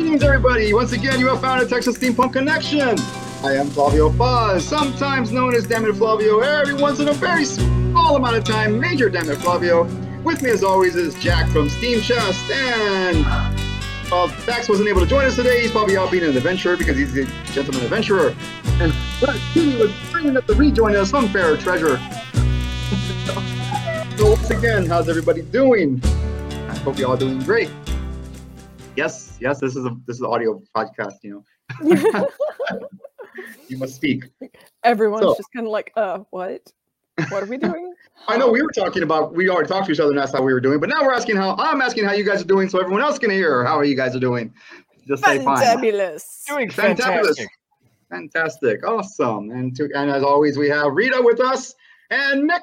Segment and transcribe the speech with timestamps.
[0.00, 0.72] Greetings, everybody.
[0.72, 2.98] Once again, you have found a Texas Steampunk Connection.
[3.44, 8.16] I am Flavio Fuzz, sometimes known as Dammit Flavio, every once in a very small
[8.16, 9.82] amount of time, Major Dammit Flavio.
[10.22, 13.26] With me, as always, is Jack from Steam Chest, and
[14.10, 15.60] uh, Dax wasn't able to join us today.
[15.60, 18.34] He's probably out being an adventurer because he's a gentleman adventurer.
[18.80, 18.94] And
[19.52, 21.98] he was bringing up to rejoin us, on Fair Treasure.
[24.16, 26.00] so once again, how's everybody doing?
[26.70, 27.68] I hope you're all doing great.
[28.96, 31.44] Yes, yes, this is a this is an audio podcast, you
[31.82, 32.26] know.
[33.68, 34.24] you must speak.
[34.84, 36.72] Everyone's So- just kind of like, uh, what?
[37.28, 37.92] What are we doing?
[38.28, 40.42] I know we were talking about we already talked to each other and that's how
[40.42, 42.68] we were doing, but now we're asking how I'm asking how you guys are doing
[42.68, 44.54] so everyone else can hear how are you guys are doing.
[45.06, 45.58] Just say fine.
[45.58, 46.46] Fantabulous.
[46.46, 46.98] Doing Fantabulous.
[46.98, 47.48] fantastic.
[48.10, 48.86] Fantastic.
[48.86, 49.50] Awesome.
[49.50, 51.74] And to and as always, we have Rita with us
[52.10, 52.62] and Nick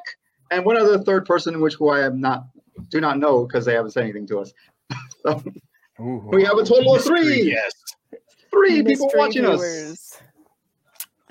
[0.51, 2.45] and one other third person which who I am not
[2.89, 4.53] do not know because they haven't said anything to us.
[5.25, 5.43] so
[5.99, 6.29] Ooh.
[6.31, 7.43] we have a total of three.
[7.43, 7.71] Yes.
[8.51, 9.59] Three people Mystery watching us.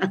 [0.01, 0.11] viewers.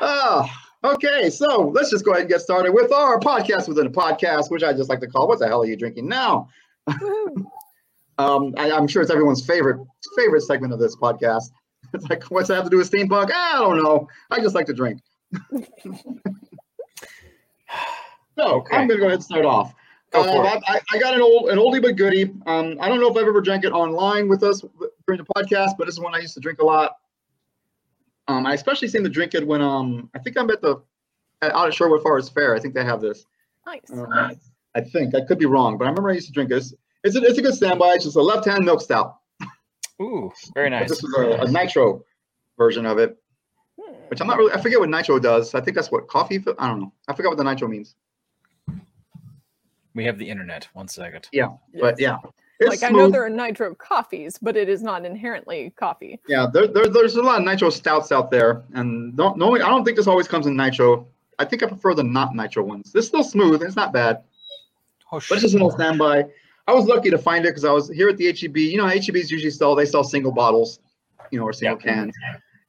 [0.00, 0.46] Oh,
[0.84, 1.30] okay.
[1.30, 4.62] So let's just go ahead and get started with our podcast within a podcast, which
[4.62, 6.48] I just like to call "What the hell are you drinking now?"
[8.18, 9.78] Um, I, I'm sure it's everyone's favorite
[10.16, 11.50] favorite segment of this podcast.
[11.92, 13.30] It's like, what's that have to do with steampunk?
[13.30, 14.08] I don't know.
[14.30, 15.00] I just like to drink.
[15.52, 15.60] so
[18.38, 18.76] Okay.
[18.76, 19.74] I'm gonna go ahead and start off.
[20.12, 20.62] Go Uh, for it.
[20.68, 22.32] I, I got an old an oldie but goodie.
[22.46, 24.62] Um, I don't know if I've ever drank it online with us
[25.06, 26.96] during the podcast, but this is one I used to drink a lot.
[28.28, 30.76] Um, I especially seem to drink it when um I think I'm at the
[31.42, 32.54] at, out at Sherwood Forest Fair.
[32.54, 33.24] I think they have this.
[33.66, 33.90] Nice.
[33.92, 34.06] Um,
[34.74, 36.72] I think I could be wrong, but I remember I used to drink this.
[37.02, 37.92] It's a, it's a good standby.
[37.94, 39.16] It's just a left hand milk stout.
[40.00, 40.88] Ooh, very But nice.
[40.90, 42.04] This is a, a nitro
[42.58, 43.16] version of it,
[43.80, 43.92] Hmm.
[44.08, 44.52] which I'm not really.
[44.52, 45.54] I forget what nitro does.
[45.54, 46.42] I think that's what coffee.
[46.58, 46.92] I don't know.
[47.08, 47.94] I forgot what the nitro means.
[49.96, 50.68] We have the internet.
[50.74, 51.26] One second.
[51.32, 51.48] Yeah,
[51.80, 52.18] But yeah,
[52.60, 56.20] it's like I know there are nitro coffees, but it is not inherently coffee.
[56.28, 59.70] Yeah, there, there, there's a lot of nitro stouts out there, and don't, normally I
[59.70, 61.06] don't think this always comes in nitro.
[61.38, 62.92] I think I prefer the not nitro ones.
[62.94, 63.62] It's still smooth.
[63.62, 64.22] It's not bad,
[65.10, 66.26] Oh, but it's just an old standby.
[66.68, 68.56] I was lucky to find it because I was here at the HEB.
[68.58, 70.78] You know, HEBs usually sell they sell single bottles,
[71.30, 71.94] you know, or single Yeah.
[71.94, 72.14] cans.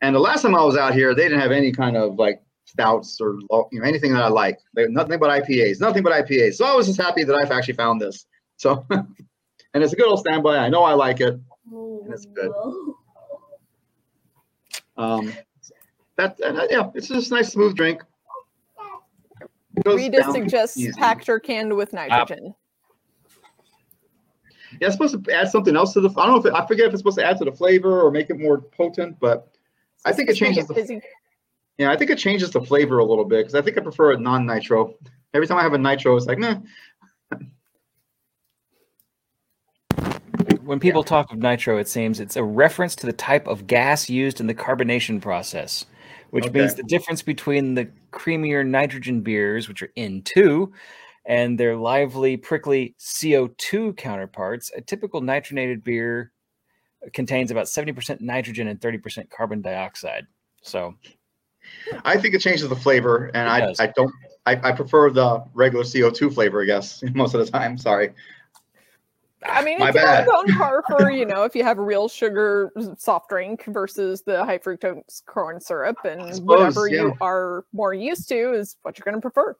[0.01, 2.41] And the last time I was out here, they didn't have any kind of like
[2.67, 3.39] stouts or
[3.71, 4.59] you know anything that I like.
[4.75, 6.55] They nothing but IPAs, nothing but IPAs.
[6.55, 8.25] So I was just happy that I've actually found this.
[8.57, 10.57] So, and it's a good old standby.
[10.57, 11.39] I know I like it.
[11.71, 12.51] and it's good.
[14.97, 15.33] Um,
[16.17, 18.03] that and, uh, yeah, it's just a nice smooth drink.
[19.77, 20.91] It Rita down suggests easy.
[20.93, 22.55] packed or canned with nitrogen.
[24.81, 26.09] Yeah, it's supposed to add something else to the.
[26.09, 28.01] I don't know if it, I forget if it's supposed to add to the flavor
[28.01, 29.49] or make it more potent, but
[30.03, 31.01] I think it Just changes the.
[31.77, 31.83] Fizzy.
[31.85, 34.13] Yeah, I think it changes the flavor a little bit because I think I prefer
[34.13, 34.93] a non-nitro.
[35.33, 36.59] Every time I have a nitro, it's like, nah.
[40.63, 44.09] When people talk of nitro, it seems it's a reference to the type of gas
[44.09, 45.85] used in the carbonation process,
[46.31, 50.69] which means the difference between the creamier nitrogen beers, which are N2,
[51.25, 54.71] and their lively, prickly CO2 counterparts.
[54.75, 56.33] A typical nitrogenated beer
[57.13, 60.27] contains about 70% nitrogen and 30% carbon dioxide.
[60.63, 60.95] So,
[62.05, 63.73] I think it changes the flavor, and I.
[63.79, 64.13] I don't.
[64.45, 67.77] I, I prefer the regular CO2 flavor, I guess, most of the time.
[67.77, 68.13] Sorry.
[69.45, 70.27] I mean, My it's bad.
[70.27, 74.43] on par for you know if you have a real sugar soft drink versus the
[74.43, 77.01] high fructose corn syrup, and suppose, whatever yeah.
[77.01, 79.55] you are more used to is what you're going to prefer.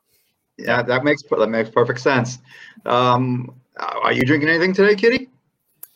[0.57, 2.39] Yeah, that makes that makes perfect sense.
[2.85, 5.29] Um, are you drinking anything today, Kitty?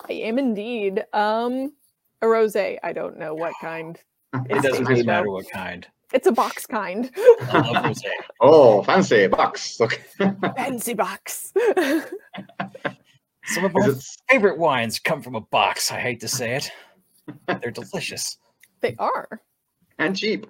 [0.08, 1.74] I am indeed um
[2.22, 2.78] a rosé.
[2.84, 3.97] I don't know what kind.
[4.34, 5.88] it It's doesn't really matter what kind.
[6.14, 7.10] It's a box kind.
[7.18, 8.10] I love rosé.
[8.42, 9.80] Oh, fancy box.
[9.80, 10.02] Okay.
[10.58, 11.54] Fancy box.
[13.46, 15.92] Some of my it- favorite wines come from a box.
[15.92, 16.72] I hate to say it.
[17.62, 18.38] They're delicious.
[18.82, 19.42] they are.
[20.00, 20.48] and cheap.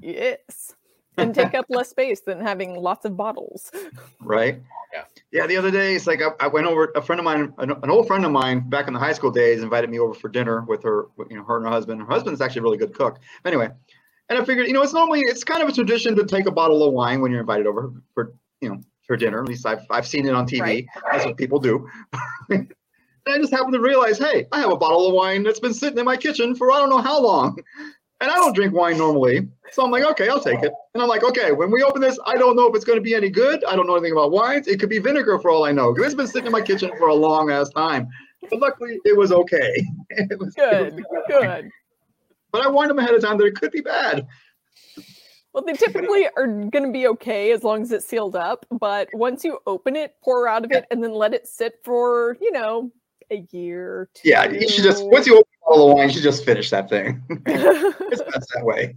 [0.00, 0.74] Yes.
[1.16, 3.70] And take up less space than having lots of bottles.
[4.20, 4.60] right?
[4.92, 5.04] Yeah.
[5.30, 5.46] Yeah.
[5.46, 6.90] The other day, it's like I, I went over.
[6.96, 9.30] A friend of mine, an, an old friend of mine, back in the high school
[9.30, 11.06] days, invited me over for dinner with her.
[11.30, 12.00] You know, her and her husband.
[12.00, 13.20] Her husband's actually a really good cook.
[13.44, 13.68] Anyway,
[14.28, 16.50] and I figured, you know, it's normally it's kind of a tradition to take a
[16.50, 19.42] bottle of wine when you're invited over for you know for dinner.
[19.42, 20.60] At least I've I've seen it on TV.
[20.60, 20.86] Right.
[21.12, 21.88] That's what people do.
[22.50, 22.72] and
[23.26, 25.98] I just happened to realize, hey, I have a bottle of wine that's been sitting
[25.98, 27.58] in my kitchen for I don't know how long.
[28.20, 29.48] And I don't drink wine normally.
[29.72, 30.72] So I'm like, okay, I'll take it.
[30.94, 33.02] And I'm like, okay, when we open this, I don't know if it's going to
[33.02, 33.64] be any good.
[33.64, 34.68] I don't know anything about wines.
[34.68, 35.92] It could be vinegar for all I know.
[35.92, 38.06] 'cause It's been sitting in my kitchen for a long ass time.
[38.50, 39.72] But luckily, it was okay.
[40.10, 41.70] It was, it was Good.
[42.54, 42.60] Good.
[42.62, 44.26] But I warned them ahead of time that it could be bad.
[45.52, 48.64] Well, they typically are going to be okay as long as it's sealed up.
[48.70, 52.36] But once you open it, pour out of it, and then let it sit for,
[52.40, 52.90] you know,
[53.30, 54.08] a year.
[54.14, 54.28] Two.
[54.28, 56.70] Yeah, you should just once you open a bottle of wine, you should just finish
[56.70, 57.22] that thing.
[57.46, 58.94] it's best that way.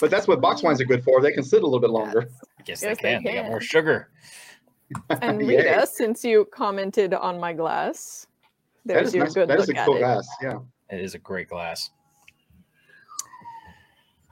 [0.00, 1.20] But that's what box wines are good for.
[1.20, 2.28] They can sit a little bit longer.
[2.58, 3.24] I guess Yes, they they can.
[3.24, 4.10] They got more sugar.
[5.10, 5.58] and Yay.
[5.58, 8.26] Rita, since you commented on my glass,
[8.86, 9.34] That there's your nice.
[9.34, 10.00] good That look is a at cool it.
[10.00, 10.26] glass.
[10.42, 10.58] Yeah.
[10.90, 11.90] It is a great glass.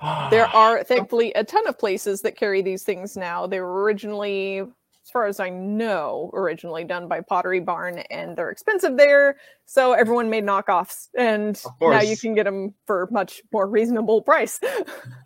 [0.30, 3.48] There are thankfully a ton of places that carry these things now.
[3.48, 8.50] They were originally, as far as I know, originally done by Pottery Barn, and they're
[8.50, 9.38] expensive there.
[9.66, 14.60] So everyone made knockoffs, and now you can get them for much more reasonable price.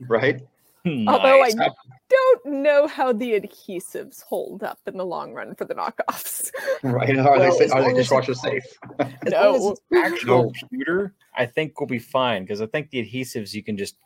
[0.08, 0.40] Right.
[0.84, 1.06] Hmm.
[1.06, 1.70] Although I Nice.
[2.12, 6.50] Don't know how the adhesives hold up in the long run for the knockoffs.
[6.82, 7.16] Right.
[7.16, 8.64] Are they Well, sa- as are they dishwasher safe?
[8.98, 10.02] As long as No.
[10.04, 10.52] actual No.
[10.70, 13.96] pewter, I think we'll be fine because I think the adhesives you can just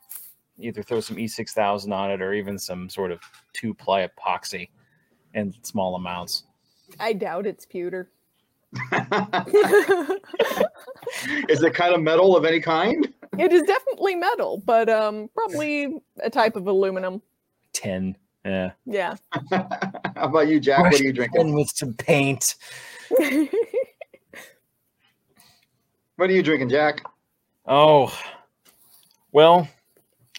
[0.58, 3.20] either throw some E6000 on it or even some sort of
[3.52, 4.68] two ply epoxy
[5.34, 6.44] in small amounts.
[7.00, 8.10] I doubt it's pewter.
[11.48, 13.12] is it kind of metal of any kind?
[13.38, 17.20] it is definitely metal, but um, probably a type of aluminum.
[17.76, 18.16] Tin.
[18.44, 18.72] Yeah.
[18.86, 19.16] Yeah.
[19.50, 19.66] How
[20.16, 20.80] about you, Jack?
[20.80, 21.52] What are you drinking?
[21.54, 22.54] With some paint.
[26.16, 27.02] What are you drinking, Jack?
[27.66, 28.10] Oh,
[29.32, 29.68] well,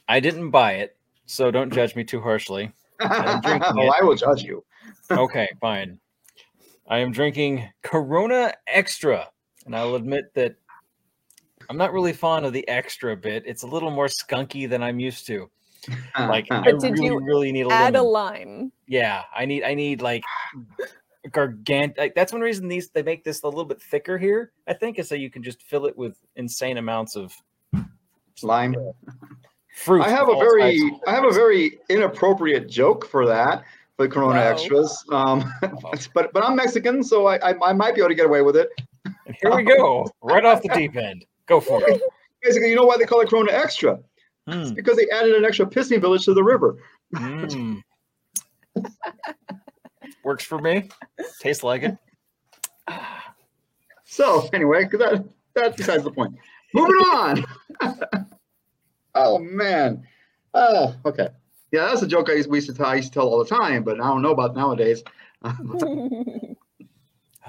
[0.08, 0.98] I didn't buy it,
[1.28, 2.72] so don't judge me too harshly.
[3.00, 3.94] I'm drinking oh, it.
[4.02, 4.64] I will judge you.
[5.12, 6.00] Okay, fine.
[6.90, 9.30] I am drinking Corona Extra,
[9.66, 10.56] and I'll admit that
[11.70, 13.44] I'm not really fond of the extra bit.
[13.46, 15.50] It's a little more skunky than I'm used to.
[16.18, 18.12] Like, I did really, you really need a Add a lemon.
[18.12, 18.72] lime.
[18.88, 20.24] Yeah, I need, I need like
[21.30, 21.98] gargant.
[21.98, 24.52] Like, that's one reason these they make this a little bit thicker here.
[24.68, 27.34] I think is so you can just fill it with insane amounts of
[28.42, 28.76] lime.
[29.74, 30.02] fruit.
[30.02, 30.80] I have a very.
[31.08, 33.64] I have a very inappropriate joke for that.
[33.98, 34.52] For Corona Wow.
[34.52, 35.52] extras, um,
[36.14, 38.56] but but I'm Mexican, so I, I I might be able to get away with
[38.56, 38.70] it.
[39.26, 41.26] And here we go, right off the deep end.
[41.48, 42.00] Go for it.
[42.44, 43.98] Basically, you know why they call it Corona Extra?
[44.48, 46.78] Mm, Because they added an extra pissing village to the river.
[47.14, 47.82] mm.
[50.24, 50.90] Works for me.
[51.40, 51.98] Tastes like it.
[54.06, 56.36] So anyway, that that's besides the point.
[56.74, 57.46] Moving on.
[59.16, 60.06] oh man.
[60.54, 61.30] Oh, okay.
[61.72, 63.40] Yeah, that's a joke I used, we used to tell, I used to tell all
[63.44, 65.04] the time, but I don't know about nowadays.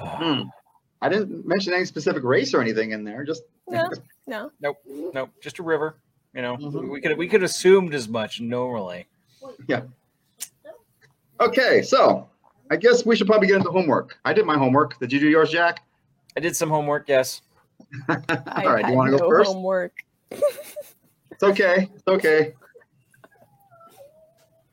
[0.00, 0.42] Hmm.
[1.02, 3.24] I didn't mention any specific race or anything in there.
[3.24, 3.88] Just no,
[4.28, 4.74] no.
[4.86, 5.96] Nope, just a river.
[6.34, 6.90] You know, Mhm.
[6.90, 9.06] we could we could assumed as much normally.
[9.66, 9.82] Yeah.
[11.40, 11.82] Okay.
[11.82, 12.28] So
[12.70, 14.18] I guess we should probably get into homework.
[14.24, 14.98] I did my homework.
[15.00, 15.80] Did you do yours, Jack?
[16.36, 17.08] I did some homework.
[17.08, 17.42] Yes.
[18.08, 18.14] I
[18.64, 18.84] all right.
[18.84, 19.50] Do you want to go first?
[19.50, 19.92] Homework.
[20.30, 21.88] It's okay.
[21.94, 22.54] It's okay.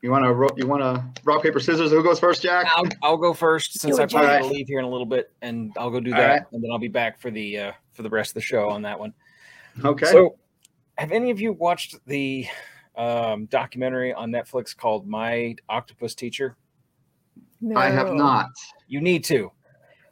[0.02, 1.90] You want to ro- you want to rock paper scissors?
[1.90, 2.66] Who goes first, Jack?
[2.76, 4.42] I'll I'll go first since I it, probably Jack.
[4.42, 6.42] got to leave here in a little bit, and I'll go do All that, right.
[6.52, 8.82] and then I'll be back for the uh, for the rest of the show on
[8.82, 9.14] that one.
[9.84, 10.06] Okay.
[10.06, 10.36] So,
[10.98, 12.46] have any of you watched the
[12.96, 16.56] um, documentary on Netflix called My Octopus Teacher?
[17.60, 17.78] No.
[17.78, 18.48] I have not.
[18.88, 19.50] You need to.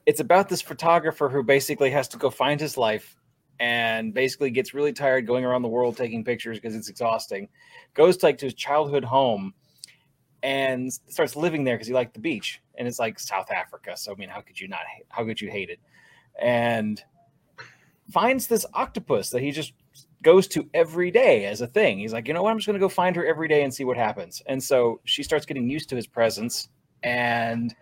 [0.07, 3.17] It's about this photographer who basically has to go find his life
[3.61, 7.49] and basically gets really tired going around the world taking pictures because it's exhausting.
[7.95, 9.55] Goes to, like to his childhood home
[10.43, 12.61] and starts living there because he liked the beach.
[12.77, 13.97] And it's like South Africa.
[13.97, 15.79] So I mean, how could you not how could you hate it?
[16.41, 17.03] And
[18.11, 19.73] finds this octopus that he just
[20.25, 21.99] goes to every day as a thing.
[21.99, 22.51] He's like, you know what?
[22.51, 24.43] I'm just gonna go find her every day and see what happens.
[24.47, 26.69] And so she starts getting used to his presence
[27.05, 27.75] and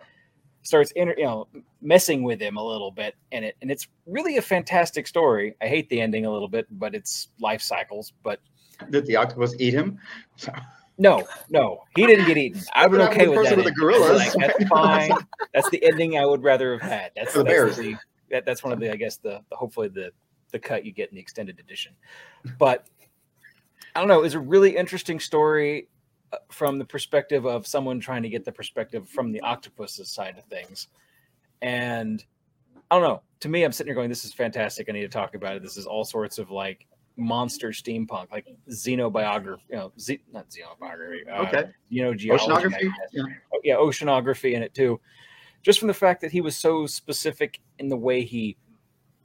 [0.61, 1.47] starts inter- you know
[1.81, 5.67] messing with him a little bit in it and it's really a fantastic story i
[5.67, 8.39] hate the ending a little bit but it's life cycles but
[8.89, 9.99] Did the octopus eat him?
[10.97, 14.33] no no he didn't get eaten i've been okay with that with the Like, gorillas?
[14.39, 15.11] that's fine
[15.53, 17.75] that's the ending i would rather have had that's, the that's bears.
[17.77, 17.95] the-
[18.31, 20.11] that, that's one of the i guess the, the hopefully the
[20.53, 21.91] the cut you get in the extended edition
[22.57, 22.87] but
[23.95, 25.89] i don't know it's a really interesting story
[26.31, 30.37] uh, from the perspective of someone trying to get the perspective from the octopus's side
[30.37, 30.87] of things
[31.61, 32.23] and
[32.89, 35.09] i don't know to me i'm sitting here going this is fantastic i need to
[35.09, 39.91] talk about it this is all sorts of like monster steampunk like xenobiography you know
[39.99, 41.65] ze- not xenobiography uh, Okay.
[41.89, 42.89] you know geology, Oceanography.
[43.11, 43.23] Yeah.
[43.53, 44.99] oh, yeah, oceanography in it too.
[45.61, 48.57] Just from the fact that he was so specific in the way he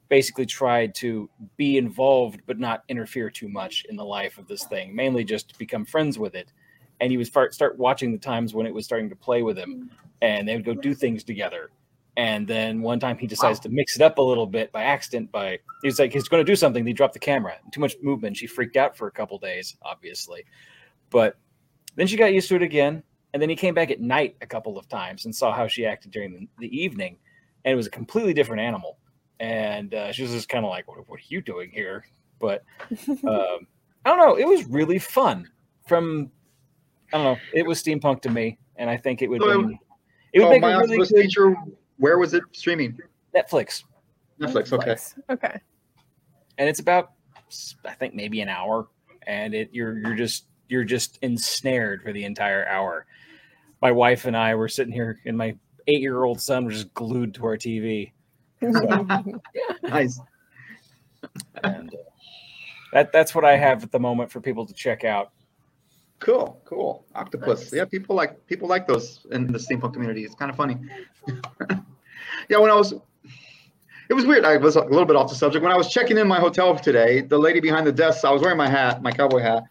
[0.08, 4.64] basically tried to be involved but not interfere too much in the life of this
[4.64, 6.52] thing, mainly just to become friends with it.
[7.00, 9.56] And he would start start watching the times when it was starting to play with
[9.56, 9.90] him,
[10.22, 11.70] and they would go do things together.
[12.16, 13.62] And then one time he decides Wow.
[13.62, 15.30] to mix it up a little bit by accident.
[15.30, 16.84] By he's like he's going to do something.
[16.84, 17.56] He dropped the camera.
[17.70, 18.36] Too much movement.
[18.36, 20.44] She freaked out for a couple days, obviously,
[21.10, 21.36] but
[21.94, 24.46] then she got used to it again and then he came back at night a
[24.46, 27.16] couple of times and saw how she acted during the, the evening
[27.64, 28.98] and it was a completely different animal.
[29.40, 32.04] And uh, she was just kind of like, what, what, are you doing here?"
[32.38, 32.64] But
[33.08, 33.66] um,
[34.04, 34.36] I don't know.
[34.36, 35.48] It was really fun.
[35.86, 36.30] From
[37.12, 37.40] I don't know.
[37.54, 39.40] It was steampunk to me, and I think it would.
[39.40, 39.78] So, be,
[40.32, 41.56] it would oh, make my a really Oculus good feature.
[41.96, 42.98] Where was it streaming?
[43.34, 43.84] Netflix,
[44.40, 44.72] Netflix.
[44.72, 44.96] Okay.
[45.30, 45.60] Okay.
[46.58, 47.12] and it's about
[47.84, 48.88] I think maybe an hour,
[49.26, 53.06] and it you're you're just you're just ensnared for the entire hour.
[53.80, 55.54] My wife and I were sitting here, and my
[55.86, 58.12] eight year old son was just glued to our TV,
[59.82, 60.20] Nice.
[61.64, 61.98] and uh,
[62.92, 65.32] that that's what I have at the moment for people to check out.
[66.18, 67.04] Cool, cool.
[67.14, 67.60] Octopus.
[67.60, 67.72] Nice.
[67.72, 70.24] Yeah, people like people like those in the steampunk community.
[70.24, 70.76] It's kind of funny.
[72.48, 72.94] yeah, when I was
[74.08, 74.44] it was weird.
[74.44, 75.62] I was a little bit off the subject.
[75.62, 78.42] When I was checking in my hotel today, the lady behind the desk, I was
[78.42, 79.64] wearing my hat, my cowboy hat,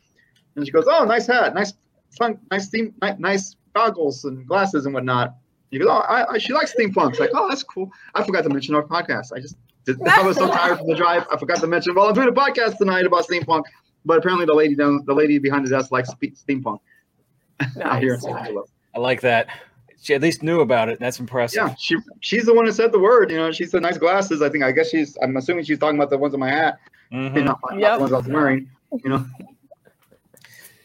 [0.56, 1.74] and she goes, "Oh, nice hat, nice,
[2.18, 5.36] fun, nice theme, nice goggles and glasses and whatnot."
[5.72, 8.44] She goes, "Oh, I, I, she likes steampunk." It's like, "Oh, that's cool." I forgot
[8.44, 9.34] to mention our podcast.
[9.36, 9.56] I just
[9.86, 11.26] did, I was so tired from the drive.
[11.32, 11.94] I forgot to mention.
[11.96, 13.64] Well, I'm doing a podcast tonight about steampunk,
[14.06, 16.80] but apparently the lady down, the lady behind the desk likes steampunk.
[17.82, 18.24] out here in Nice.
[18.24, 18.66] San Angelo.
[18.96, 19.48] I like that.
[20.00, 21.00] She at least knew about it.
[21.00, 21.58] That's impressive.
[21.58, 23.32] Yeah, she she's the one that said the word.
[23.32, 24.42] You know, she said nice glasses.
[24.42, 25.18] I think I guess she's.
[25.22, 26.78] I'm assuming she's talking about the ones on my hat.
[27.12, 27.36] Mhm.
[27.36, 27.94] You know, not Yep.
[27.96, 28.70] the ones I was wearing.
[29.04, 29.26] You know,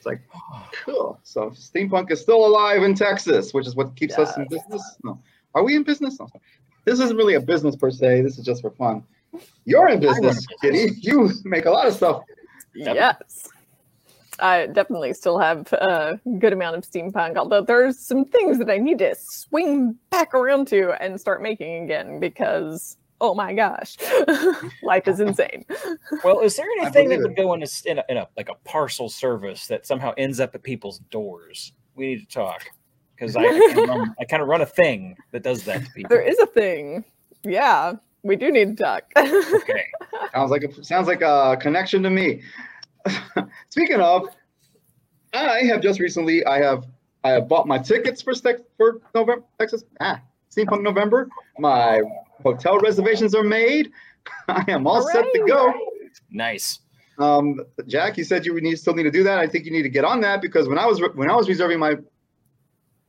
[0.03, 0.21] it's like
[0.85, 1.19] cool.
[1.23, 4.97] So steampunk is still alive in Texas, which is what keeps us in business.
[5.05, 5.21] No,
[5.55, 6.19] are we in business?
[6.19, 6.29] No.
[6.85, 8.23] This isn't really a business per se.
[8.23, 9.05] This is just for fun.
[9.65, 10.95] You're in business, Kitty.
[11.01, 12.23] You make a lot of stuff.
[12.75, 13.49] Yes.
[14.41, 18.79] I definitely still have a good amount of steampunk, although there's some things that I
[18.79, 23.97] need to swing back around to and start making again because, oh my gosh,
[24.83, 25.65] life is insane.
[26.25, 28.29] Well, is there anything that believe would go in a, s- in a in a
[28.37, 31.73] like a parcel service that somehow ends up at people's doors?
[31.95, 32.65] We need to talk
[33.17, 35.85] because I, I kind of run, I kind of run a thing that does that
[35.85, 36.11] to people.
[36.11, 37.05] There is a thing.
[37.45, 39.05] Yeah, we do need to talk.
[39.17, 39.87] Okay.
[40.35, 42.43] Sounds like a sounds like a connection to me.
[43.71, 44.29] Speaking of,
[45.33, 46.85] I have just recently I have
[47.25, 50.21] I have bought my tickets for Stex- for November Texas ah
[50.55, 51.29] Steampunk November.
[51.59, 52.03] My
[52.43, 53.91] hotel reservations are made.
[54.49, 55.49] I am all set to Hooray.
[55.49, 55.75] go.
[56.31, 56.81] Nice.
[57.19, 59.39] Um, Jack, you said you would need still need to do that.
[59.39, 61.49] I think you need to get on that because when I was when I was
[61.49, 61.97] reserving my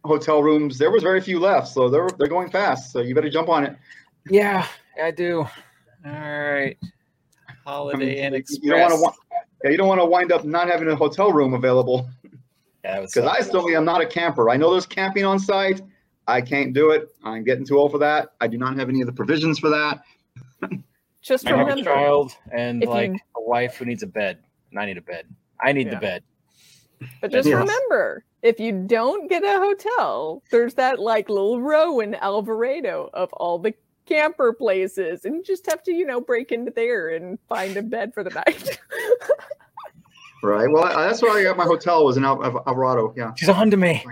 [0.03, 2.91] hotel rooms, there was very few left, so they're they're going fast.
[2.91, 3.75] So you better jump on it.
[4.29, 4.67] Yeah,
[5.01, 5.47] I do.
[6.05, 6.77] All right.
[7.65, 10.89] Holiday Inn you don't want to yeah, you don't want to wind up not having
[10.89, 12.09] a hotel room available.
[12.83, 14.49] Yeah, that was Because I certainly am not a camper.
[14.49, 15.81] I know there's camping on site.
[16.27, 17.09] I can't do it.
[17.23, 18.29] I'm getting too old for that.
[18.39, 20.01] I do not have any of the provisions for that.
[21.21, 24.39] Just I have a child and if you- like a wife who needs a bed,
[24.71, 25.25] and I need a bed.
[25.61, 26.23] I need the bed.
[27.21, 27.57] but just Yes.
[27.59, 33.31] remember, if you don't get a hotel, there's that like little row in Alvarado of
[33.33, 33.73] all the
[34.05, 37.81] camper places, and you just have to, you know, break into there and find a
[37.81, 38.79] bed for the night.
[40.41, 40.69] Right.
[40.69, 43.13] Well, I, that's where I got my hotel was in Al- Al- Alvarado.
[43.15, 43.31] Yeah.
[43.37, 44.03] She's on to me.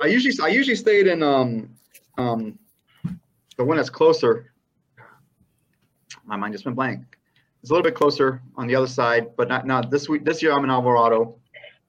[0.00, 1.70] I usually I usually stayed in um
[2.18, 2.58] um
[3.56, 4.52] the one that's closer.
[6.24, 7.04] My mind just went blank.
[7.62, 10.24] It's a little bit closer on the other side, but not not this week.
[10.24, 11.36] This year I'm in Alvarado,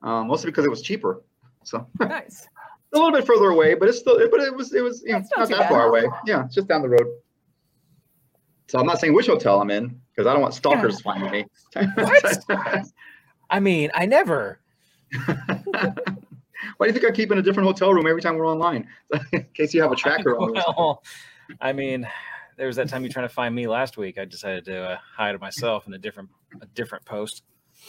[0.01, 1.21] um, mostly because it was cheaper.
[1.63, 2.47] So nice.
[2.93, 5.19] a little bit further away, but it's still but it was it was you know,
[5.19, 5.69] not not, that bad.
[5.69, 6.05] far away.
[6.25, 7.07] Yeah, it's just down the road.
[8.67, 11.45] So I'm not saying which hotel I'm in because I don't want stalkers finding me.
[11.73, 12.43] What?
[13.49, 14.59] I mean, I never.
[16.77, 18.87] Why do you think I keep in a different hotel room every time we're online?
[19.31, 20.53] in case you have a tracker on.
[20.53, 21.03] Well,
[21.61, 22.07] I mean,
[22.57, 24.17] there was that time you trying to find me last week.
[24.17, 26.29] I decided to uh, hide myself in a different
[26.61, 27.43] a different post.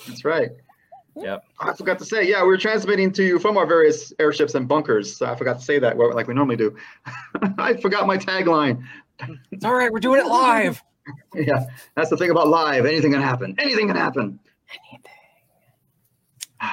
[0.07, 0.51] That's right.
[1.17, 1.45] Yep.
[1.59, 5.17] I forgot to say, yeah, we're transmitting to you from our various airships and bunkers.
[5.17, 6.77] So I forgot to say that like we normally do.
[7.59, 8.85] I forgot my tagline.
[9.51, 9.93] It's all right.
[9.93, 10.81] We're doing it live.
[11.35, 11.65] Yeah,
[11.97, 12.85] that's the thing about live.
[12.87, 13.57] Anything can happen.
[13.59, 14.39] Anything can happen.
[14.93, 15.11] Anything.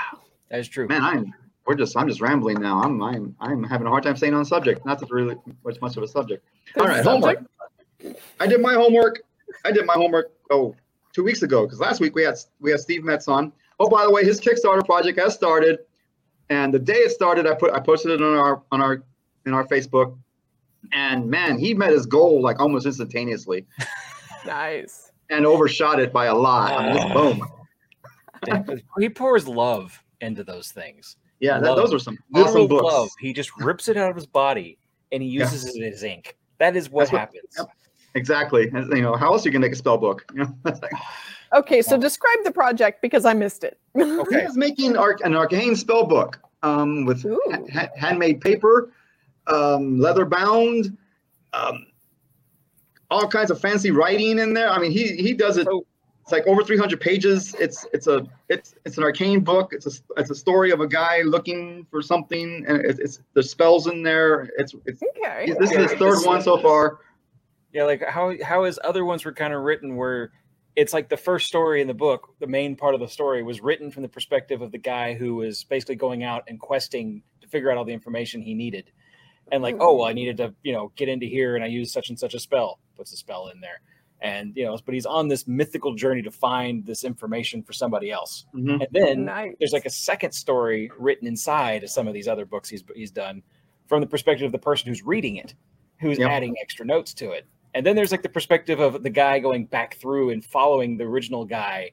[0.51, 0.87] That is true.
[0.87, 1.33] Man, I'm
[1.65, 2.81] we're just I'm just rambling now.
[2.81, 4.85] I'm I'm I'm having a hard time staying on subject.
[4.85, 6.45] Not that really much much of a subject.
[6.79, 7.43] All right, homework.
[8.39, 9.21] I did my homework.
[9.63, 10.31] I did my homework.
[10.51, 10.75] Oh,
[11.13, 13.51] two weeks ago because last week we had we had Steve Metz on.
[13.79, 15.79] Oh, by the way, his Kickstarter project has started,
[16.49, 19.03] and the day it started, I put I posted it on our on our
[19.45, 20.17] in our Facebook,
[20.93, 23.65] and man, he met his goal like almost instantaneously
[24.45, 25.11] Nice.
[25.29, 26.71] and overshot it by a lot.
[26.73, 27.13] I mean, just
[28.69, 28.81] boom.
[28.99, 31.17] he pours love into those things.
[31.45, 32.93] Yeah, that, those are some Literal awesome books.
[32.93, 33.09] love.
[33.19, 34.77] He just rips it out of his body
[35.11, 35.41] and he Yeah.
[35.43, 36.35] uses it as ink.
[36.57, 37.43] That is what That's what- happens.
[37.57, 37.67] yep.
[38.15, 38.71] Exactly.
[38.73, 40.25] You know, how else are you gonna make a spell book?
[40.33, 40.91] You know, like,
[41.53, 43.77] Okay, so describe the project because I missed it.
[43.93, 48.89] he is making arc, an arcane spell book um, with ha- ha- handmade paper,
[49.47, 50.97] um, leather bound,
[51.53, 51.85] um,
[53.11, 54.69] all kinds of fancy writing in there.
[54.69, 55.65] I mean, he he does it.
[55.65, 55.85] So-
[56.25, 57.53] It's like over 300 pages.
[57.59, 59.73] It's it's a it's it's an arcane book.
[59.73, 63.51] It's a it's a story of a guy looking for something, and it's, it's there's
[63.51, 64.49] spells in there.
[64.57, 65.53] It's it's Okay.
[65.59, 66.97] this is his third one so far.
[67.73, 70.31] Yeah, like how how his other ones were kind of written where
[70.75, 73.61] it's like the first story in the book, the main part of the story was
[73.61, 77.47] written from the perspective of the guy who was basically going out and questing to
[77.47, 78.89] figure out all the information he needed.
[79.51, 79.81] And like, hmm.
[79.83, 82.17] oh, well, I needed to, you know, get into here and I used such and
[82.17, 83.79] such a spell, puts a spell in there.
[84.21, 88.11] And, you know, but he's on this mythical journey to find this information for somebody
[88.11, 88.45] else.
[88.55, 88.81] Mhm.
[88.81, 89.55] And then Nice.
[89.59, 93.11] there's like a second story written inside of some of these other books he's he's
[93.11, 93.43] done
[93.87, 95.53] from the perspective of the person who's reading it,
[95.99, 96.29] who's Yep.
[96.31, 97.45] adding extra notes to it.
[97.73, 101.03] And then there's like the perspective of the guy going back through and following the
[101.03, 101.91] original guy,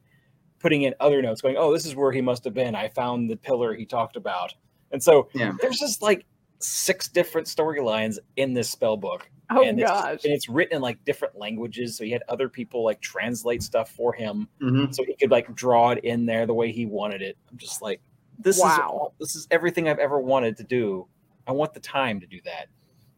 [0.60, 2.76] putting in other notes, going, "Oh, this is where he must have been.
[2.76, 4.54] I found the pillar he talked about."
[4.92, 5.52] And so Yeah.
[5.60, 6.24] there's just like
[6.60, 10.24] six different storylines in this spell book Oh and it's, gosh.
[10.24, 13.90] and it's written in like different languages so he had other people like translate stuff
[13.90, 14.94] for him Mhm.
[14.94, 17.82] so he could like draw it in there the way he wanted it i'm just
[17.82, 18.00] like
[18.38, 21.06] this is all, this is everything i've ever wanted to do
[21.46, 22.66] i want the time to do that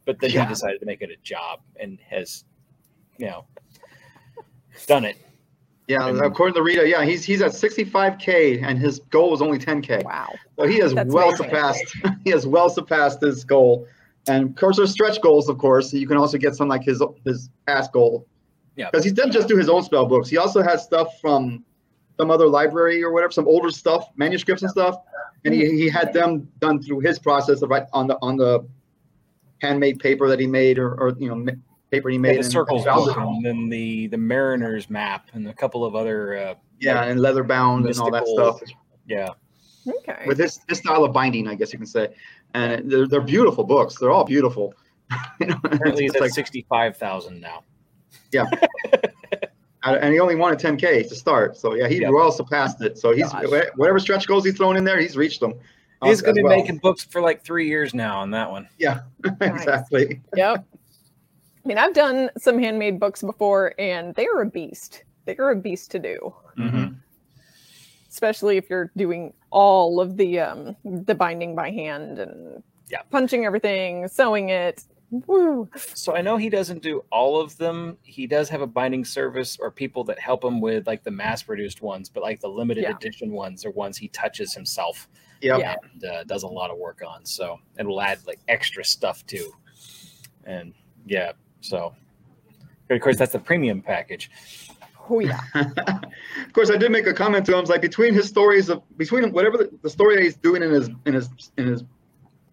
[0.05, 0.43] but then Yeah.
[0.45, 2.45] he decided to make it a job and has
[3.19, 3.45] you know
[4.87, 5.17] done it
[5.87, 9.59] Yeah, And- according to Rita, yeah, he's he's at 65k and his goal was only
[9.59, 10.03] 10k.
[10.03, 10.33] Wow.
[10.59, 11.45] So he has That's well amazing.
[11.51, 11.85] surpassed.
[12.25, 13.87] he has well surpassed his goal.
[14.29, 15.49] And of course, there's stretch goals.
[15.49, 18.27] Of course, you can also get some like his his past goal.
[18.77, 18.91] Yeah.
[18.91, 20.29] Because he doesn't just do his own spell books.
[20.29, 21.65] He also has stuff from
[22.19, 24.97] some other library or whatever, some older stuff, manuscripts and stuff.
[25.45, 28.67] And he, he had them done through his process of right on the on the
[29.61, 31.53] handmade paper that he made or, or you know
[31.91, 35.29] paper he yeah, made the in- circles in- book, and then the the mariner's map
[35.35, 38.61] and a couple of other uh yeah, and leather bound and all that stuff.
[39.07, 39.29] yeah
[39.87, 40.25] Okay.
[40.27, 42.09] with his, his style of binding, I guess you can say.
[42.55, 43.97] And it- they're, they're beautiful books.
[43.99, 44.75] They're all beautiful.
[45.41, 47.63] You know, it's at like- 65000 now
[48.33, 48.47] Yeah,
[49.85, 51.57] and he only wanted 10k to start.
[51.57, 52.11] So yeah, he Yeah.
[52.11, 52.97] well surpassed it.
[52.99, 53.45] So he's Gosh.
[53.77, 55.53] whatever stretch goals he's thrown in there, he's reached them.
[56.01, 56.57] uh, he's going to be well.
[56.57, 59.01] making books for like three years now on that one Yeah.
[59.43, 60.21] exactly.
[60.37, 60.65] Yep.
[61.65, 65.05] I mean, I've done some handmade books before, and they are a beast.
[65.27, 66.97] They are a beast to do, Mhm.
[68.15, 73.03] Especially if you're doing all of the um the binding by hand and Yeah.
[73.11, 74.85] punching everything, sewing it.
[75.27, 75.69] Woo.
[75.95, 77.99] So I know he doesn't do all of them.
[78.03, 81.83] He does have a binding service or people that help him with like the mass-produced
[81.83, 82.91] ones, but like the limited Yeah.
[82.97, 85.09] edition ones are ones he touches himself
[85.41, 85.59] Yep.
[85.61, 85.75] Yeah.
[85.93, 87.25] and uh, does a lot of work on.
[87.25, 89.53] So it will add like extra stuff too.
[90.45, 90.73] And
[91.07, 91.95] yeah, so
[92.91, 94.31] of course that's the premium package.
[95.11, 95.41] Oh yeah.
[95.55, 97.61] of course, I did make a comment to him.
[97.61, 100.71] It's like between his stories of between whatever the, the story that he's doing in
[100.71, 101.85] his in his in his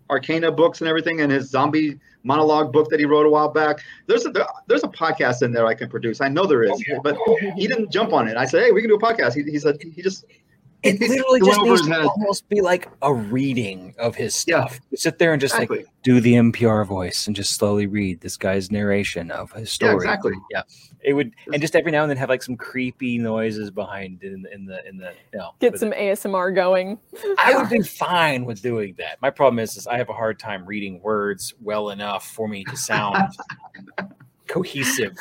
[0.09, 3.79] Arcana books and everything, and his zombie monologue book that he wrote a while back.
[4.07, 6.19] There's a there- there's a podcast in there I can produce.
[6.19, 7.17] I know there is, but
[7.55, 8.35] he didn't jump on it.
[8.37, 9.33] I said, hey, we can do a podcast.
[9.33, 10.25] He, he said he just
[10.83, 12.05] It literally he just needs to head.
[12.05, 14.65] almost be like a reading of his Yeah.
[14.65, 14.79] stuff.
[14.89, 15.69] You sit there and just like
[16.01, 19.95] do the NPR voice and just slowly read this guy's narration of his Yeah, story.
[19.97, 20.33] exactly.
[20.49, 20.63] Yeah,
[21.01, 24.47] it would, and just every now and then have like some creepy noises behind in,
[24.51, 25.51] in the in the you know.
[25.59, 26.97] Get with some ASMR going.
[27.37, 29.21] I would be fine with doing that.
[29.21, 32.63] My problem is, is I have a hard time reading words well enough for me
[32.63, 33.17] to sound
[34.47, 35.15] cohesive.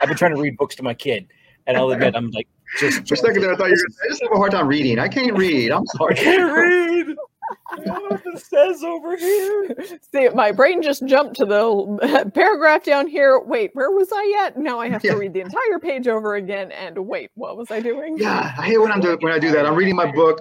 [0.00, 1.26] I've been trying to read books to my kid,
[1.66, 2.46] and I'll admit I'm like
[2.78, 3.08] just.
[3.08, 4.98] For a second there, I thought you were I just have a hard time reading.
[4.98, 5.70] I can't read.
[5.72, 6.16] I'm sorry.
[6.18, 6.36] I sorry.
[6.36, 7.16] can't read.
[7.72, 9.74] I don't know what this says over here.
[10.12, 13.40] See, my brain just jumped to the paragraph down here.
[13.40, 14.56] Wait, where was I at?
[14.56, 15.12] Now I have Yeah.
[15.12, 16.70] to read the entire page over again.
[16.70, 18.18] And wait, what was I doing?
[18.18, 19.66] Yeah, I hate when I'm doing when I do that.
[19.66, 20.40] I'm reading my book,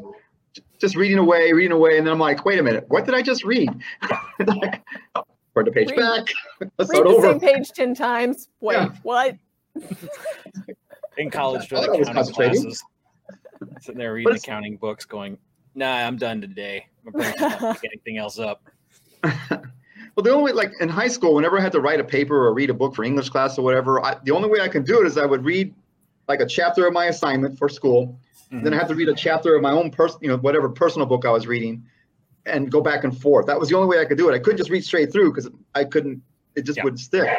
[0.79, 3.23] just reading away, reading away, and then I'm like, wait a minute, what did I
[3.23, 3.69] just read?
[4.45, 4.83] like,
[5.55, 6.27] turn the page Read- back.
[6.77, 7.21] Let's Read start the over.
[7.31, 8.49] same page 10 times.
[8.59, 8.89] Wait, Yeah.
[9.01, 9.35] what?
[11.19, 12.83] In college I during thought I was accounting classes.
[13.81, 15.37] Sitting there reading it's- accounting books, going,
[15.75, 16.87] "Nah, I'm done today.
[17.03, 18.63] My brain's not picking anything else up."
[20.15, 22.35] Well, the only way, like in high school, whenever I had to write a paper
[22.45, 24.83] or read a book for English class or whatever, I, the only way I can
[24.83, 25.73] do it is I would read
[26.27, 28.19] like a chapter of my assignment for school.
[28.51, 28.63] Mm-hmm.
[28.65, 31.05] Then I had to read a chapter of my own person, you know, whatever personal
[31.07, 31.85] book I was reading,
[32.45, 33.45] and go back and forth.
[33.45, 34.33] That was the only way I could do it.
[34.33, 36.21] I couldn't just read straight through because I couldn't.
[36.55, 36.83] It just Yeah.
[36.83, 37.29] wouldn't stick.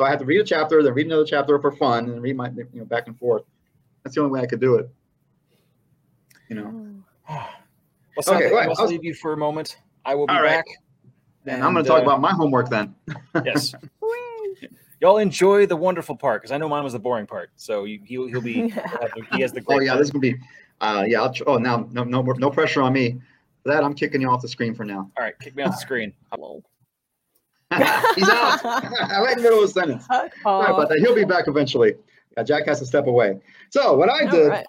[0.00, 2.34] So I had to read a chapter, then read another chapter for fun, and read
[2.34, 3.42] my, you know, back and forth.
[4.02, 4.88] That's the only way I could do it.
[6.48, 6.94] You know.
[7.28, 7.46] well,
[8.22, 9.76] Santa, Okay, I right, must I was- leave you for a moment.
[10.06, 10.52] I will be All right.
[10.52, 10.64] back.
[11.44, 12.94] And I'm going to talk uh, about my homework then.
[13.44, 13.74] yes.
[15.02, 17.50] Y'all enjoy the wonderful part because I know mine was the boring part.
[17.56, 19.98] So you, he'll he'll be he'll have the- he has the Oh yeah, part.
[19.98, 20.36] this is gonna be.
[20.80, 21.20] Uh, yeah.
[21.20, 23.20] I'll tr- oh, now no no more- no pressure on me.
[23.64, 25.10] For that I'm kicking you off the screen for now.
[25.18, 26.14] All right, kick me off the screen.
[26.38, 26.64] Lol.
[27.72, 28.64] He's out.
[28.64, 30.06] I went in the middle of a sentence.
[30.06, 30.98] Sorry about that.
[30.98, 31.94] He'll be back eventually.
[32.44, 33.38] Jack has to step away.
[33.70, 34.66] So what I did, Alright.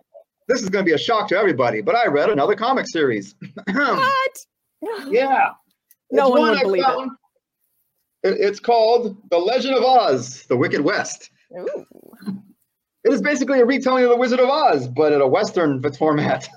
[0.47, 3.35] this is going to be a shock to everybody, but I read another comic series.
[4.81, 5.05] What?
[5.09, 5.49] yeah.
[6.11, 6.83] No It's one would I believe
[8.23, 8.37] it.
[8.39, 11.29] It's called The Legend of Oz, The Wicked West.
[11.57, 11.85] Ooh.
[13.03, 16.49] It is basically a retelling of The Wizard of Oz, but in a Western format.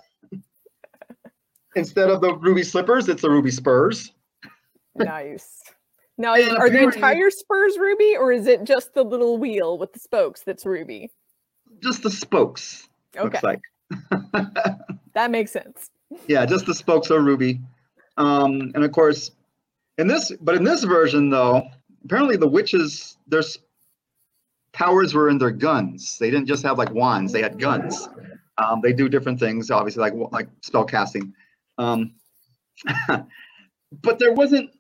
[1.77, 4.13] Instead of the ruby slippers, it's the ruby spurs.
[4.97, 5.61] Nice.
[6.17, 9.93] Now, And are the entire spurs ruby, or is it just the little wheel with
[9.93, 11.11] the spokes that's ruby?
[11.83, 13.61] Just the spokes, Okay, looks like.
[15.15, 15.91] that makes sense.
[16.29, 17.61] yeah, just the spokes are ruby.
[18.17, 19.33] Um, and of course,
[19.99, 21.63] in this, but in this version though,
[22.05, 23.43] apparently the witches, their
[24.73, 26.19] powers were in their guns.
[26.19, 28.09] They didn't just have like wands; they had guns.
[28.59, 31.35] Um, they do different things, obviously, like like spell casting.
[31.79, 32.15] Um,
[33.09, 34.71] but there wasn't.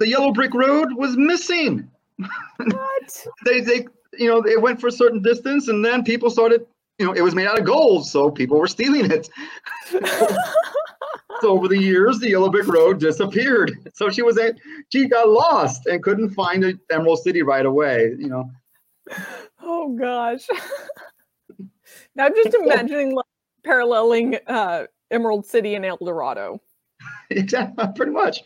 [0.00, 1.90] The yellow brick road was missing.
[2.16, 3.26] What?
[3.44, 6.66] They they you know it went for a certain distance, and then people started.
[6.98, 9.28] You know, it was made out of gold, so people were stealing it.
[11.40, 13.90] So over the years, the Yellow Brick Road disappeared.
[13.94, 14.56] So she was at,
[14.90, 18.14] she got lost and couldn't find the Emerald City right away.
[18.18, 18.50] You know,
[19.60, 20.46] oh gosh.
[22.14, 23.26] now I'm just imagining like
[23.62, 26.60] paralleling uh, Emerald City and El Dorado.
[27.30, 28.42] exactly, pretty much.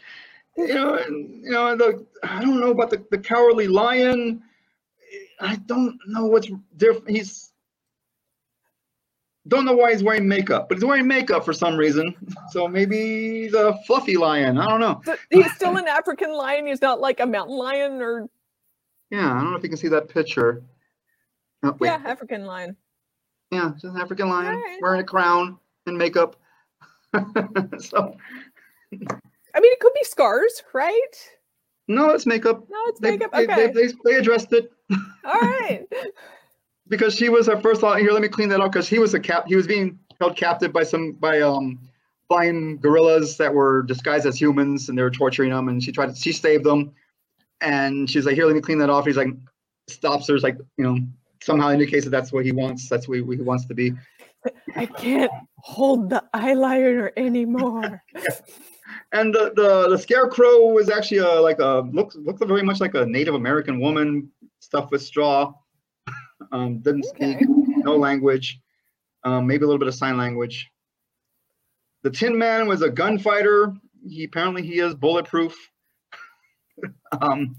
[0.59, 4.43] You know, and, you know, the I don't know about the, the Cowardly Lion.
[5.41, 7.11] I don't know what's different.
[7.11, 7.53] He's
[9.47, 12.15] don't know why he's wearing makeup, but he's wearing makeup for some reason.
[12.51, 14.59] So maybe he's a fluffy lion.
[14.59, 15.01] I don't know.
[15.05, 16.67] So he's still an African lion.
[16.67, 18.29] He's not like a mountain lion or
[19.11, 20.63] Yeah, I don't know if you can see that picture.
[21.63, 22.77] Oh, yeah, African lion.
[23.51, 24.79] Yeah, just an African lion Alright.
[24.83, 26.37] wearing a crown and makeup.
[27.79, 28.17] so
[29.59, 31.29] I mean, it could be scars, right?
[31.89, 32.65] no, it's makeup.
[32.71, 33.33] No, it's They, makeup.
[33.33, 34.71] they, Okay, they, they, they addressed it
[35.25, 35.85] all right.
[36.89, 37.99] because she was her first thought.
[37.99, 39.47] Here, let me clean that up because he was a cap.
[39.49, 41.77] He was being held captive by some by um
[42.29, 45.69] flying gorillas that were disguised as humans and they were torturing him.
[45.69, 46.93] And she tried to she saved them.
[47.61, 49.07] And she's like, here, let me clean that off.
[49.07, 49.35] He's like,
[49.89, 50.37] stops her.
[50.37, 50.99] Is like, you know,
[51.43, 52.89] somehow indicates that that's what he wants.
[52.89, 53.95] That's what he, he wants to be.
[54.77, 58.05] I can't hold the eyeliner anymore.
[59.13, 62.95] And the, the, the scarecrow was actually a, like a looks looked very much like
[62.95, 65.53] a Native American woman stuffed with straw.
[66.53, 68.61] Um, didn't speak, no language,
[69.25, 70.71] um, maybe a little bit of sign language.
[72.05, 73.75] The Tin Man was a gunfighter.
[74.09, 75.55] He apparently he is bulletproof.
[77.21, 77.57] um,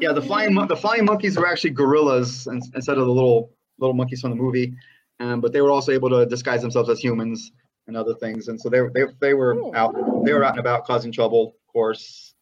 [0.00, 4.20] yeah, the flying the flying monkeys were actually gorillas instead of the little little monkeys
[4.20, 4.72] from the movie,
[5.18, 7.50] um, but they were also able to disguise themselves as humans
[7.92, 10.60] and other things, and so they were- they they were out they were out and
[10.60, 12.34] about causing trouble, of course.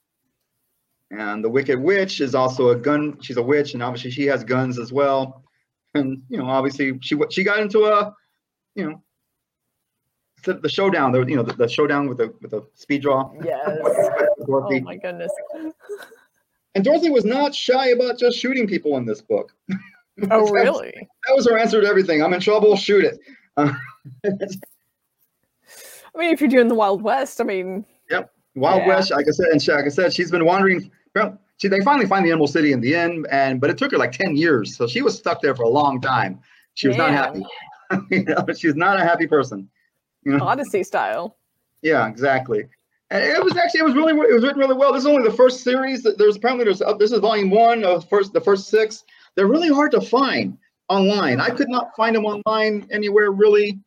[1.11, 3.19] And the Wicked Witch is also a gun.
[3.21, 5.43] She's a witch, and obviously she has guns as well.
[5.95, 8.15] And you know, obviously she she got into a,
[8.77, 9.03] you know,
[10.45, 11.11] the, the showdown.
[11.11, 13.33] The you know the, the showdown with the with the speed draw.
[13.45, 13.67] Yes.
[14.53, 15.33] Oh my goodness.
[16.77, 19.53] And Dorothy was not shy about just shooting people in this book.
[19.73, 19.77] Oh
[20.29, 20.93] That was- really?
[21.27, 22.23] That was her answer to everything.
[22.23, 22.77] I'm in trouble.
[22.77, 23.19] Shoot it.
[23.57, 23.73] Uh,
[26.15, 28.89] I mean, if you're doing the Wild West, I mean, Yep, Wild Yeah.
[28.89, 30.91] West, like I said, and like I said, she's been wandering.
[31.15, 33.93] Well, she, they finally find the Emerald City in the end, and but it took
[33.93, 36.41] her like ten years, so she was stuck there for a long time.
[36.75, 37.45] She was not happy.
[38.11, 39.69] you know, she was not a happy person.
[40.25, 40.45] You know?
[40.45, 41.37] Odyssey style.
[41.83, 42.67] Yeah, exactly.
[43.11, 44.93] And it was actually it was really it was written really well.
[44.93, 46.07] This is only the first series.
[46.17, 49.05] There's apparently there's uh, this is volume one of first the first six.
[49.35, 50.57] They're really hard to find
[50.89, 51.41] online.
[51.41, 53.81] I could not find them online anywhere really.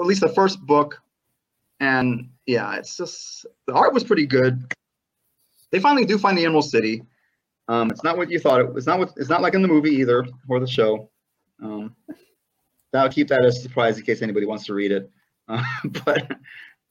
[0.00, 1.00] At least the first book,
[1.78, 4.72] and yeah, it's just the art was pretty good.
[5.70, 7.02] They finally do find the Emerald City.
[7.68, 8.60] Um, it's not what you thought.
[8.60, 11.10] It, it's not what it's not like in the movie either or the show.
[11.62, 11.94] Um,
[12.94, 15.10] I'll keep that as a surprise in case anybody wants to read it.
[15.48, 15.62] Uh,
[16.04, 16.32] but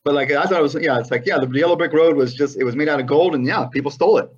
[0.04, 2.34] but like I thought it was yeah, it's like yeah, the Yellow Brick Road was
[2.34, 4.32] just it was made out of gold and yeah, people stole it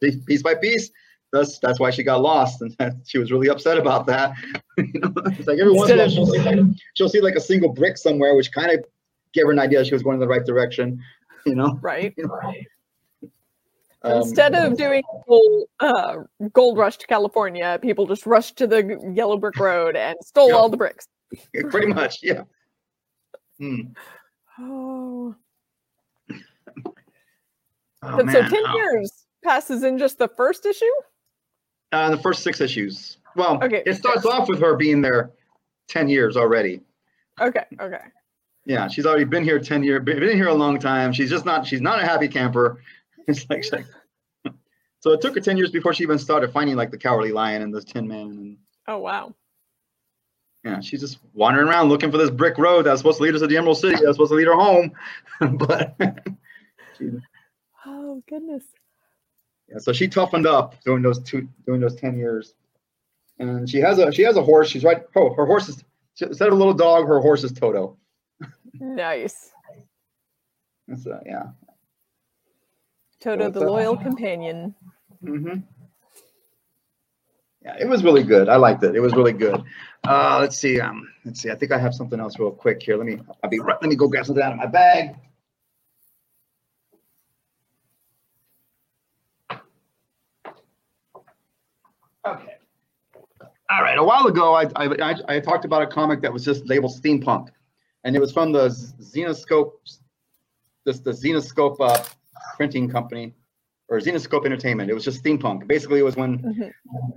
[0.00, 0.90] piece- piece by piece.
[1.34, 4.32] That's that's why she got lost and that, she was really upset about that.
[4.78, 6.58] It's like every once in a while she'll see, like,
[6.94, 8.84] she'll see like a single brick somewhere, which kind of
[9.32, 11.02] gave her an idea she was going in the right direction.
[11.46, 12.14] You know, Right.
[14.02, 16.16] Um, Instead of doing a whole uh,
[16.54, 20.56] gold rush to California, people just rushed to the Yellow Brick Road and stole Yep.
[20.56, 21.06] all the bricks.
[21.70, 22.44] pretty much, yeah.
[23.58, 23.80] Hmm.
[24.58, 25.34] Oh.
[26.30, 26.36] Oh,
[28.02, 28.50] But so man.
[28.50, 28.76] 10 Oh.
[28.76, 30.84] years passes in just the first issue?
[31.94, 33.18] Uh, the first six issues.
[33.36, 35.30] Well, Okay, it starts off with her being there
[35.88, 36.80] ten years already.
[37.40, 38.00] Okay, okay.
[38.66, 40.02] Yeah, she's already been here ten years.
[40.02, 41.12] Been, here a long time.
[41.12, 41.66] She's just not.
[41.66, 42.80] She's not a happy camper.
[43.26, 43.64] It's like,
[45.00, 47.62] so it took her ten years before she even started finding like the cowardly lion
[47.62, 49.34] and the tin man and Oh wow.
[50.62, 53.40] yeah, she's just wandering around looking for this brick road that's supposed to lead us
[53.40, 53.94] to the Emerald City.
[53.94, 54.92] That's supposed to lead her home,
[55.40, 55.96] but
[56.98, 57.12] she,
[57.86, 58.64] Oh goodness.
[59.68, 62.54] Yeah, so she toughened up during those two during those ten years,
[63.38, 64.68] and she has a she has a horse.
[64.70, 65.02] She's right.
[65.16, 65.84] Oh, her horse is
[66.20, 67.96] instead of a little dog, her horse is Toto.
[68.80, 69.52] Nice.
[70.88, 71.44] That's uh, yeah.
[73.20, 74.74] Toto, the loyal companion.
[75.22, 75.58] hmm
[77.62, 78.48] Yeah, it was really good.
[78.48, 78.94] I liked it.
[78.96, 79.62] It was really good.
[80.06, 80.80] Uh, let's see.
[80.80, 81.50] Um, let's see.
[81.50, 82.96] I think I have something else real quick here.
[82.98, 83.20] Let me.
[83.42, 83.60] I'll be.
[83.60, 85.14] right- Let me go grab something out of my bag.
[93.94, 94.00] Right.
[94.02, 97.50] A while ago, I, I I talked about a comic that was just labeled steampunk,
[98.02, 99.70] and it was from the Zenescope,
[100.84, 102.02] this the Zenescope uh,
[102.56, 103.34] printing company
[103.88, 104.90] or Zenescope Entertainment.
[104.90, 105.68] It was just steampunk.
[105.68, 106.72] Basically, it was when Mhm.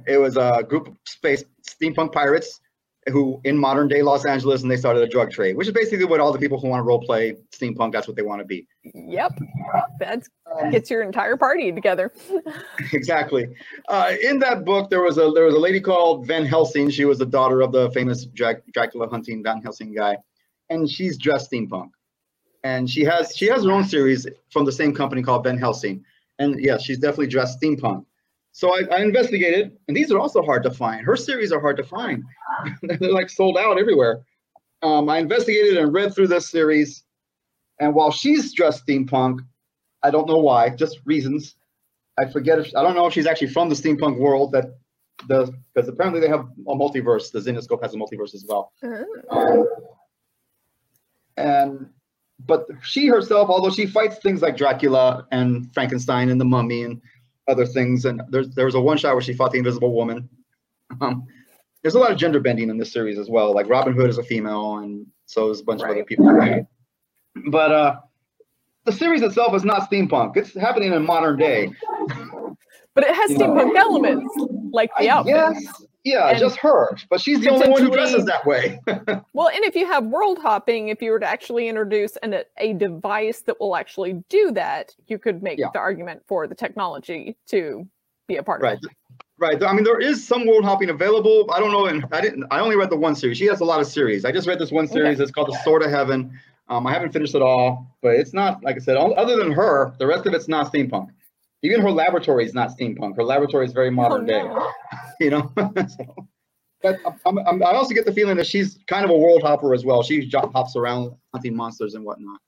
[0.06, 2.62] it was a group of space steampunk pirates
[3.08, 6.06] who in modern day Los Angeles and they started a drug trade, which is basically
[6.06, 8.46] what all the people who want to role play steampunk, that's what they want to
[8.46, 8.68] be.
[8.84, 9.40] Yep.
[10.00, 10.28] That
[10.72, 12.12] gets your entire party together.
[12.94, 13.48] exactly.
[13.88, 16.90] Uh, in that book, there was a there was a lady called Van Helsing.
[16.90, 20.18] She was the daughter of the famous Drac- Dracula hunting Van Helsing guy,
[20.70, 21.90] and she's dressed steampunk.
[22.64, 26.04] And she has she has her own series from the same company called Van Helsing.
[26.40, 28.06] And yeah, she's definitely dressed steampunk.
[28.58, 31.06] So I, I investigated, and these are also hard to find.
[31.06, 32.24] Her series are hard to find.
[32.84, 34.24] They're like sold out everywhere.
[34.82, 37.04] Um, I investigated and read through this series,
[37.80, 39.40] and while she's dressed steampunk,
[40.04, 41.56] I don't know why, just reasons.
[42.20, 44.78] I forget if I don't know if she's actually from the steampunk world that
[45.28, 47.32] the because apparently they have a multiverse.
[47.32, 48.72] The Zenescope has a multiverse as well.
[48.84, 49.66] Oh, Um,
[51.38, 51.90] and
[52.46, 57.02] but she herself, although she fights things like Dracula and Frankenstein and the Mummy and
[57.48, 60.30] other things, and there's there was a one shot where she fought the Invisible Woman.
[61.02, 61.26] Um,
[61.82, 63.54] there's a lot of gender bending in this series as well.
[63.54, 66.08] Like Robin Hood is a female, and so is a bunch of other Right.
[66.08, 66.68] people.
[67.52, 67.96] But uh,
[68.86, 70.38] the series itself is not steampunk.
[70.38, 71.70] It's happening in modern day.
[72.96, 73.48] But it has You know.
[73.54, 74.34] steampunk elements,
[74.72, 75.34] like the I outfit.
[75.36, 76.98] guess, yeah, And just her.
[77.12, 78.80] But she's the only one who dresses that way.
[79.34, 82.74] Well, and if you have world hopping, if you were to actually introduce an, a
[82.74, 85.68] device that will actually do that, you could make Yeah.
[85.74, 87.88] the argument for the technology to
[88.28, 88.78] be a part Right.
[88.78, 88.98] of it.
[89.40, 89.62] Right.
[89.64, 91.48] I mean, there is some world hopping available.
[91.54, 92.46] I don't know, and I didn't.
[92.50, 93.38] I only read the one series.
[93.38, 94.26] She has a lot of series.
[94.26, 95.20] I just read this one series.
[95.20, 96.40] It's called The Sword of Heaven.
[96.70, 98.98] Um, I haven't finished it all, but it's not like I said.
[98.98, 101.10] Other than her, the rest of it's not steampunk.
[101.62, 103.16] Even her laboratory is not steampunk.
[103.16, 104.42] Her laboratory is very modern day.
[104.42, 104.72] Oh, no.
[105.20, 105.52] You know.
[105.88, 106.28] so,
[106.84, 109.74] but I'm, I'm, I also get the feeling that she's kind of a world hopper
[109.74, 110.04] as well.
[110.04, 112.40] She hops around hunting monsters and whatnot,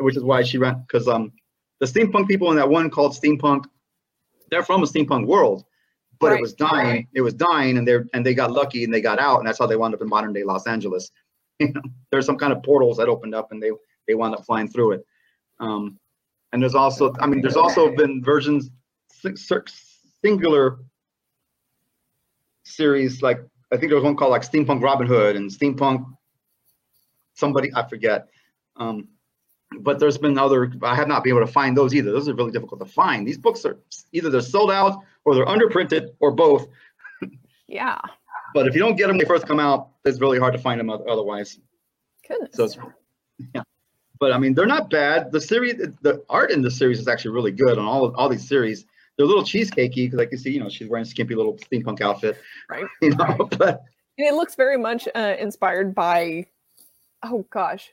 [0.00, 0.80] which is why she ran.
[0.80, 1.32] Because um,
[1.78, 3.66] the steampunk people in that one called steampunk,
[4.50, 5.64] they're from a steampunk world
[6.20, 7.08] but Right, it was dying.
[7.14, 9.58] It was dying, and they and they got lucky and they got out, and that's
[9.58, 11.10] how they wound up in modern day Los Angeles.
[11.60, 13.72] You know, there's some kind of portals that opened up, and they
[14.06, 15.04] they wound up flying through it.
[15.58, 15.98] Um,
[16.52, 18.70] and there's also, I mean, there's also been versions
[20.22, 20.78] singular
[22.62, 23.40] series like
[23.72, 26.06] I think there was one called like Steampunk Robin Hood and Steampunk
[27.34, 28.28] somebody I forget.
[28.76, 29.08] Um,
[29.80, 32.10] but there's been other I have not been able to find those either.
[32.10, 33.26] Those are really difficult to find.
[33.26, 33.78] These books are
[34.12, 36.66] either they're sold out or they're underprinted or both.
[37.66, 37.98] Yeah.
[38.54, 40.58] But if you don't get them when they first come out, it's really hard to
[40.58, 41.58] find them otherwise.
[42.26, 42.50] Goodness.
[42.54, 42.78] So it's
[43.54, 43.62] yeah.
[44.20, 45.30] But I mean, they're not bad.
[45.30, 48.28] The series, the art in the series is actually really good on all of all
[48.28, 48.84] these series.
[49.16, 51.56] They're a little cheesecakey because I can see, you know, she's wearing a skimpy little
[51.56, 52.38] steampunk outfit,
[52.70, 52.84] Right.
[53.02, 53.48] you know.
[53.58, 53.82] But
[54.16, 56.46] And it looks very much uh, inspired by,
[57.22, 57.92] oh gosh,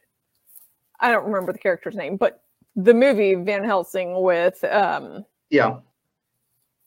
[0.99, 2.43] I don't remember the character's name, but
[2.75, 5.77] the movie Van Helsing with, um, yeah,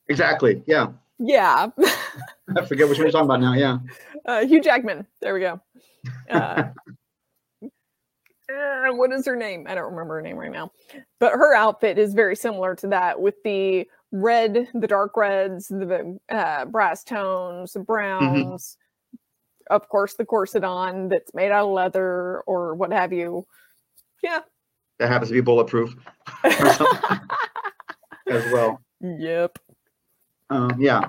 [0.09, 0.63] exactly.
[0.67, 1.69] Yeah, yeah,
[2.57, 3.55] I forget which one you're talking about now.
[3.55, 3.79] Yeah,
[4.27, 5.07] uh, Hugh Jackman.
[5.21, 5.61] There we go.
[6.31, 6.65] Uh,
[8.53, 9.67] uh, what is her name?
[9.69, 10.71] I don't remember her name right now.
[11.19, 16.19] But her outfit is very similar to that with the red, the dark reds, the
[16.31, 18.77] uh, brass tones, the browns,
[19.71, 23.47] of course, the corset on that's made out of leather or what have you.
[24.23, 24.41] Yeah.
[24.99, 25.95] that happens to be bulletproof
[26.45, 26.79] as
[28.53, 28.81] well.
[29.01, 29.59] yep.
[30.51, 31.09] Um, yeah.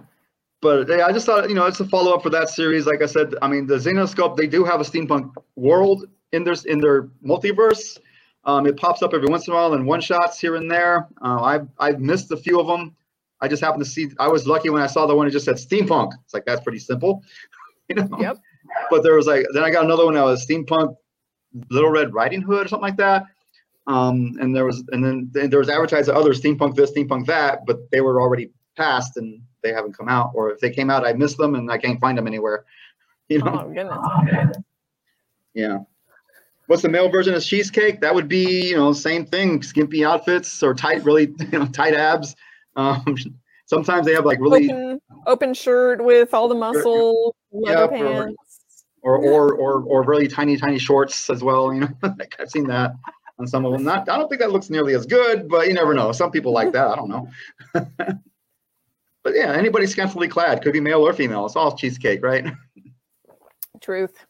[0.61, 2.85] But yeah, I just thought, you know, it's a follow up for that series.
[2.85, 6.55] Like I said, I mean, the Zenescope, they do have a steampunk world in their
[6.65, 7.97] in their multiverse.
[8.43, 11.07] Um, it pops up every once in a while in one shots here and there.
[11.21, 12.95] Uh, I've I've missed a few of them.
[13.41, 14.09] I just happened to see.
[14.19, 16.11] I was lucky when I saw the one that just said steampunk.
[16.25, 17.23] It's like that's pretty simple,
[17.89, 18.09] you know.
[18.19, 18.37] Yep.
[18.89, 20.95] But there was like then I got another one that was steampunk
[21.69, 23.25] Little Red Riding Hood or something like that.
[23.87, 27.89] Um, and there was and then there was advertised other steampunk this, steampunk that, but
[27.91, 30.31] they were already passed and they haven't come out.
[30.33, 32.65] Or if they came out, I missed them and I can't find them anywhere.
[33.31, 33.61] You know?
[33.63, 34.57] Oh goodness.
[35.53, 35.79] Yeah.
[36.65, 38.01] What's the male version of cheesecake?
[38.01, 41.93] That would be, you know, same thing, skimpy outfits or tight, really, you know, tight
[41.93, 42.35] abs.
[42.75, 43.05] Um,
[43.67, 48.23] sometimes they have like really, Open, open shirt with all the muscle, leather Yeah, or-
[48.25, 48.85] pants.
[49.03, 51.71] or or or or really tiny, tiny shorts as well.
[51.71, 52.93] You know, like I've seen that
[53.37, 53.83] on some of them.
[53.83, 56.11] Not, I don't think that looks nearly as good, but you never know.
[56.13, 56.87] Some people like that.
[56.87, 57.29] I don't know.
[59.23, 61.45] But yeah, anybody scantily clad could be male or female.
[61.45, 62.45] It's all cheesecake, right?
[63.81, 64.25] Truth.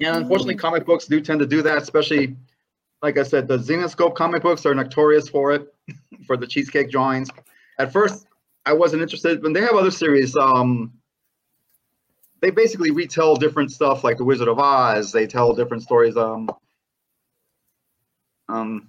[0.00, 2.36] And unfortunately, comic books do tend to do that, especially,
[3.02, 5.74] like I said, the Zenescope comic books are notorious for it,
[6.26, 7.28] for the cheesecake drawings.
[7.78, 8.26] At first,
[8.64, 10.36] I wasn't interested, but they have other series.
[10.36, 10.92] Um,
[12.42, 15.12] they basically retell different stuff, like The Wizard of Oz.
[15.12, 16.16] They tell different stories.
[16.16, 16.50] Um,
[18.48, 18.88] um,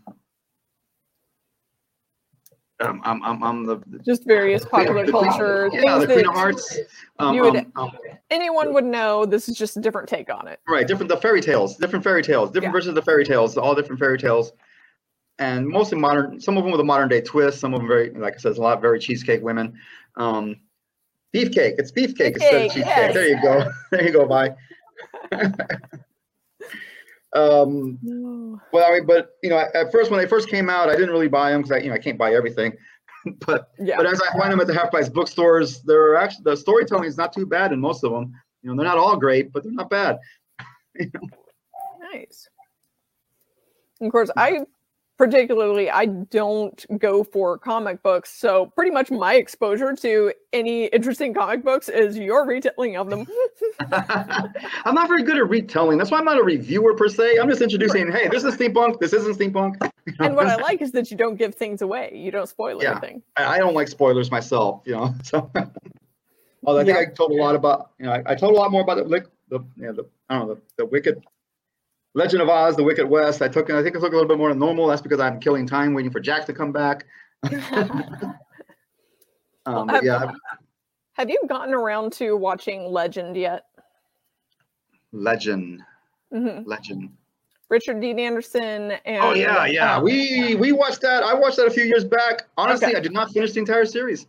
[2.79, 6.33] um, um, um, um the, the Just various popular the culture yeah, the Queen of
[6.33, 6.77] Hearts.
[7.19, 7.91] Um, you would- um, um,
[8.29, 9.25] anyone would know.
[9.25, 10.59] This is just a different take on it.
[10.67, 12.71] Right, different the fairy tales, different fairy tales, different Yeah.
[12.71, 14.53] versions of the fairy tales, all different fairy tales,
[15.39, 16.39] and mostly modern.
[16.39, 17.59] Some of them with a modern day twist.
[17.59, 19.73] Some of them very, like I said, a lot of very cheesecake women.
[20.15, 20.55] Um,
[21.35, 22.85] beefcake, it's beefcake instead of cheesecake.
[22.85, 23.13] yes.
[23.13, 24.25] There you go, there you go.
[24.27, 24.55] Bye.
[27.35, 28.59] um, No.
[28.71, 31.11] well, I mean, but you know, at first when they first came out, I didn't
[31.11, 32.73] really buy them because I, you know, I can't buy everything.
[33.45, 33.97] but Yeah.
[33.97, 37.17] but as I find them at the half price bookstores, they're actually the storytelling is
[37.17, 38.33] not too bad in most of them.
[38.61, 40.17] You know, they're not all great, but they're not bad.
[42.13, 42.47] Nice.
[44.01, 44.61] Of course, I
[45.17, 51.33] particularly I don't go for comic books, so pretty much my exposure to any interesting
[51.33, 53.25] comic books is your retelling of them.
[53.91, 55.97] I'm not very good at retelling.
[55.97, 57.37] That's why I'm not a reviewer per se.
[57.39, 58.99] I'm just introducing, hey, this is steampunk.
[58.99, 59.75] This isn't steampunk.
[60.19, 62.13] And what I like is that you don't give things away.
[62.15, 62.91] You don't spoil Yeah.
[62.91, 63.21] anything.
[63.35, 64.81] I don't like spoilers myself.
[64.85, 65.51] You know, so.
[66.65, 67.01] Although I think Yeah.
[67.01, 69.03] I told a lot about, you know, I, I told a lot more about the,
[69.49, 71.21] the, you know, the, I don't know, the, the Wicked,
[72.17, 73.43] Legend of Oz, the Wicked West.
[73.43, 74.87] I took, I think I took a little bit more than normal.
[74.87, 77.05] That's because I'm killing time waiting for Jack to come back.
[79.65, 80.31] Um, but Have- yeah,
[81.13, 83.65] Have you gotten around to watching Legend yet?
[85.11, 85.81] Legend,
[86.31, 87.09] hmm Legend.
[87.67, 89.97] Richard Dean Anderson and Oh yeah, yeah.
[89.97, 91.21] um, We we watched that.
[91.21, 92.47] I watched that a few years back.
[92.57, 92.95] Honestly, Okay.
[92.97, 94.25] I did not finish the entire series.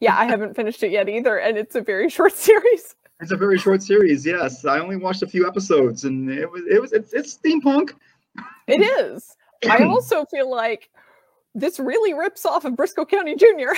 [0.00, 2.96] yeah, I haven't finished it yet either, and it's a very short series.
[3.20, 4.26] It's a very short series.
[4.26, 7.92] Yes, I only watched a few episodes, and it was it was it's, it's steampunk.
[8.66, 9.36] It is.
[9.68, 10.90] I also feel like
[11.54, 13.74] this really rips off of Brisco County Jr.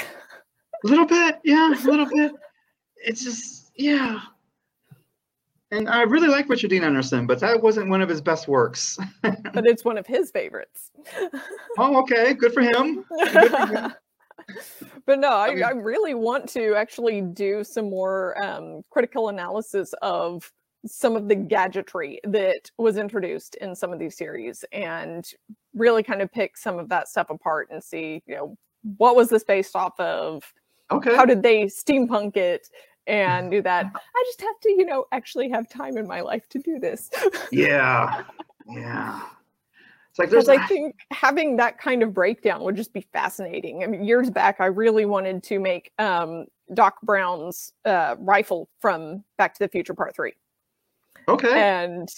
[0.85, 2.33] A little bit, yeah, a little bit.
[2.97, 4.21] It's just yeah.
[5.71, 8.99] And I really like Richard Dean Anderson, but that wasn't one of his best works.
[9.23, 10.91] but it's one of his favorites.
[11.79, 13.05] oh, okay, good for him.
[13.33, 13.93] Good for him.
[15.07, 19.95] But no, I, mean- I really want to actually do some more um, critical analysis
[20.03, 20.51] of
[20.87, 25.29] some of the gadgetry that was introduced in some of these series and
[25.75, 28.57] really kind of pick some of that stuff apart and see, you know,
[28.97, 30.43] what was this based off of?
[30.91, 31.15] Okay.
[31.15, 32.69] How did they steampunk it?
[33.07, 33.87] And do that.
[33.95, 37.11] I just have to, you know, actually have time in my life to do this.
[37.51, 38.23] yeah,
[38.69, 39.23] yeah.
[40.19, 43.85] Like Because I think having that kind of breakdown would just be fascinating.
[43.85, 49.23] I mean, years back, I really wanted to make um, Doc Brown's uh, rifle from
[49.37, 50.33] Back to the Future Part 3.
[51.29, 51.61] okay.
[51.63, 52.09] And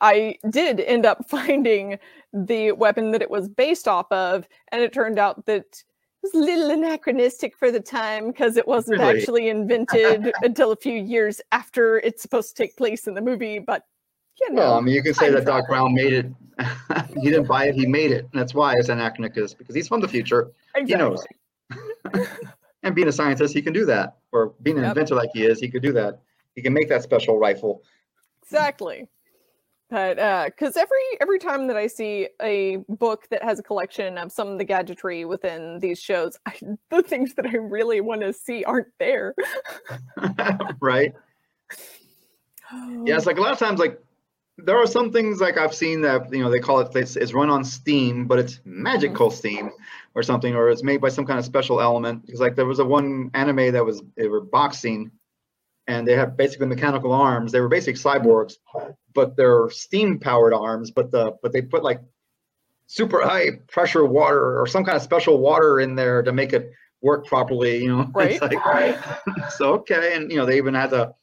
[0.00, 1.98] I did end up finding
[2.32, 4.46] the weapon that it was based off of.
[4.72, 5.84] And it turned out that it
[6.22, 9.18] was a little anachronistic for the time because it wasn't Really?
[9.18, 13.58] actually invented until a few years after it's supposed to take place in the movie.
[13.58, 13.84] But,
[14.40, 14.62] you know.
[14.62, 15.66] Well, I mean, you can say that Doc.
[15.68, 16.26] Brown made it.
[17.22, 18.28] he didn't buy it; he made it.
[18.32, 20.50] And that's why it's anachronistic because he's from the future.
[20.74, 21.18] exactly.
[21.72, 22.28] He knows.
[22.82, 24.16] and being a scientist, he can do that.
[24.32, 24.90] Or being an Yep.
[24.90, 26.20] inventor like he is, he could do that.
[26.54, 27.82] He can make that special rifle.
[28.42, 29.08] exactly
[29.88, 34.18] but uh because every every time that i see a book that has a collection
[34.18, 36.58] of some of the gadgetry within these shows I,
[36.90, 39.34] the things that i really want to see aren't there
[40.80, 41.14] right?
[43.04, 44.00] Yeah, it's like a lot of times, like
[44.58, 47.34] there are some things like I've seen that you know they call it it's, it's
[47.34, 48.82] run on Steam, but it's mm-hmm.
[48.82, 49.70] magical Steam
[50.14, 52.24] or something, or it's made by some kind of special element.
[52.24, 55.10] Because like there was a one anime that was they were boxing,
[55.86, 57.52] and they have basically mechanical arms.
[57.52, 58.54] They were basically cyborgs,
[59.14, 60.90] but they're steam powered arms.
[60.90, 62.00] But the but they put like
[62.86, 66.72] super high pressure water or some kind of special water in there to make it
[67.02, 67.82] work properly.
[67.82, 68.64] You know, It's Right.
[68.64, 68.98] like,
[69.50, 71.14] so okay, and you know they even had to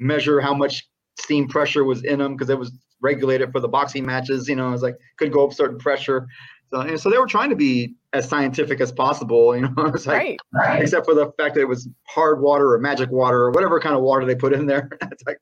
[0.00, 0.89] measure how much
[1.20, 4.48] steam pressure was in them because it was regulated for the boxing matches.
[4.48, 6.26] You know, it's like could go up certain pressure.
[6.72, 9.54] So and so they were trying to be as scientific as possible.
[9.56, 10.82] You know, it's like right.
[10.82, 13.96] except for the fact that it was hard water or magic water or whatever kind
[13.96, 14.88] of water they put in there.
[15.10, 15.38] it's like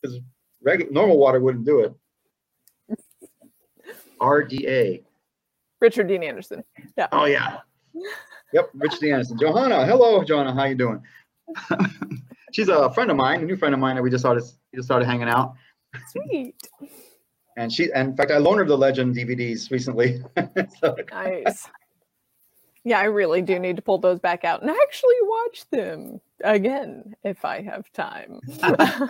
[0.00, 0.18] because
[0.62, 1.94] regular normal water wouldn't do it.
[4.20, 5.02] RDA.
[5.80, 6.62] Richard Dean Anderson.
[6.96, 7.08] Yeah.
[7.12, 7.58] Oh yeah.
[8.52, 9.38] Yep, Richard Dean Anderson.
[9.38, 10.54] Johanna, hello, Johanna.
[10.54, 11.02] How you doing?
[12.52, 14.78] She's a friend of mine, a new friend of mine that we just started we
[14.78, 15.54] just started hanging out.
[16.08, 16.54] Sweet.
[17.56, 20.22] And she, and in fact, I loaned her the Legend DVDs recently.
[20.80, 21.68] so, Nice.
[22.84, 27.14] Yeah, I really do need to pull those back out and actually watch them again
[27.24, 28.40] if I have time.
[28.62, 29.08] eh,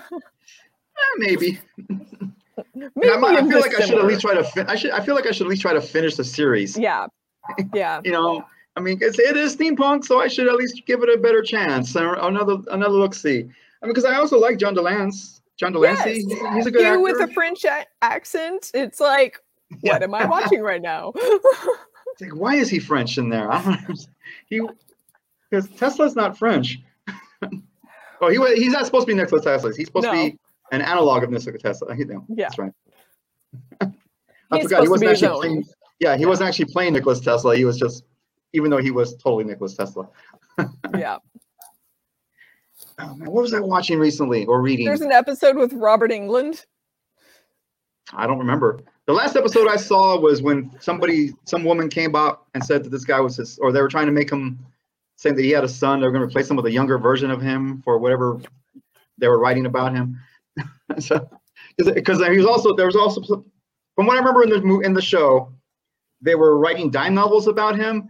[1.18, 1.60] maybe.
[2.74, 4.42] Maybe I, might, I feel like I should at least try to.
[4.42, 4.90] Fin- I should.
[4.90, 6.76] I feel like I should at least try to finish the series.
[6.76, 7.06] Yeah.
[7.72, 8.00] Yeah.
[8.04, 8.44] You know,
[8.80, 11.42] I mean, it's, it is steampunk, so I should at least give it a better
[11.42, 13.12] chance or another another look.
[13.14, 13.50] See, I mean,
[13.82, 15.40] because I also like John Delance.
[15.58, 16.40] John de Lancie, Yes.
[16.40, 17.00] he's, he's a good You actor.
[17.00, 19.36] with a French a- accent, it's like,
[19.82, 19.92] Yeah.
[19.92, 21.12] what am I watching right now?
[22.12, 23.52] It's like, why is he French in there?
[23.52, 23.94] I don't know.
[24.48, 24.60] He
[25.50, 26.78] because Tesla's not French.
[28.22, 29.70] oh, he wa- he's not supposed to be Nikola Tesla.
[29.76, 30.38] He's supposed to be
[30.72, 31.94] an analog of Nikola Tesla.
[31.94, 32.46] He- no, Yeah.
[32.48, 32.72] that's right.
[33.82, 33.86] I
[34.54, 35.64] He's forgot he wasn't actually playing.
[36.00, 37.54] Yeah, he wasn't actually playing Nicholas Tesla.
[37.56, 38.04] He was just,
[38.52, 40.08] even though he was totally Nicholas Tesla.
[40.96, 41.18] yeah.
[42.98, 44.86] Oh, man, what was I watching recently or reading?
[44.86, 46.64] There's an episode with Robert Englund.
[48.12, 48.80] I don't remember.
[49.06, 52.90] The last episode I saw was when somebody, some woman came up and said that
[52.90, 54.58] this guy was his, or they were trying to make him,
[55.16, 56.00] saying that he had a son.
[56.00, 58.40] They were going to replace him with a younger version of him for whatever
[59.18, 60.20] they were writing about him.
[60.98, 61.28] so,
[61.76, 63.44] because he was also there was also,
[63.94, 65.52] from what I remember in the in the show,
[66.20, 68.08] they were writing dime novels about him.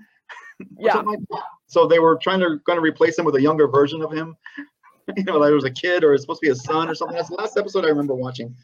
[0.79, 0.97] Yeah.
[0.99, 1.19] like.
[1.67, 4.37] So they were trying to going to replace him with a younger version of him.
[5.17, 6.95] you know, like it was a kid or it's supposed to be a son or
[6.95, 7.17] something.
[7.17, 8.55] That's the last episode I remember watching.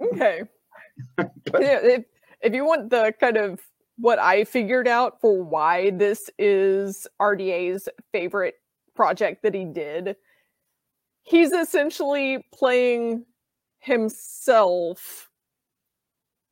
[0.00, 0.42] Okay.
[1.18, 2.04] yeah, if,
[2.40, 3.60] if you want the kind of
[3.98, 8.56] what I figured out for why this is RDA's favorite
[8.94, 10.16] project that he did,
[11.22, 13.24] he's essentially playing
[13.78, 15.28] himself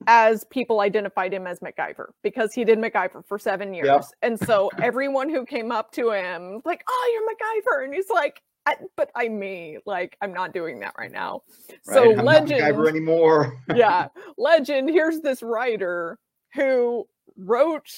[0.07, 3.87] as people identified him as MacGyver because he did MacGyver for seven years.
[3.87, 4.05] Yep.
[4.23, 7.85] And so everyone who came up to him, like, oh, you're MacGyver.
[7.85, 9.79] And he's like, I, but I'm me.
[9.85, 11.43] Like, I'm not doing that right now.
[11.83, 13.61] So I'm not legend MacGyver anymore.
[13.75, 16.19] yeah legend here's this writer
[16.55, 17.91] who wrote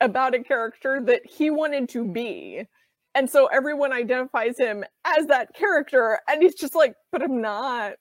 [0.00, 2.66] about a character that he wanted to be
[3.14, 7.92] and so everyone identifies him as that character and he's just like but i'm not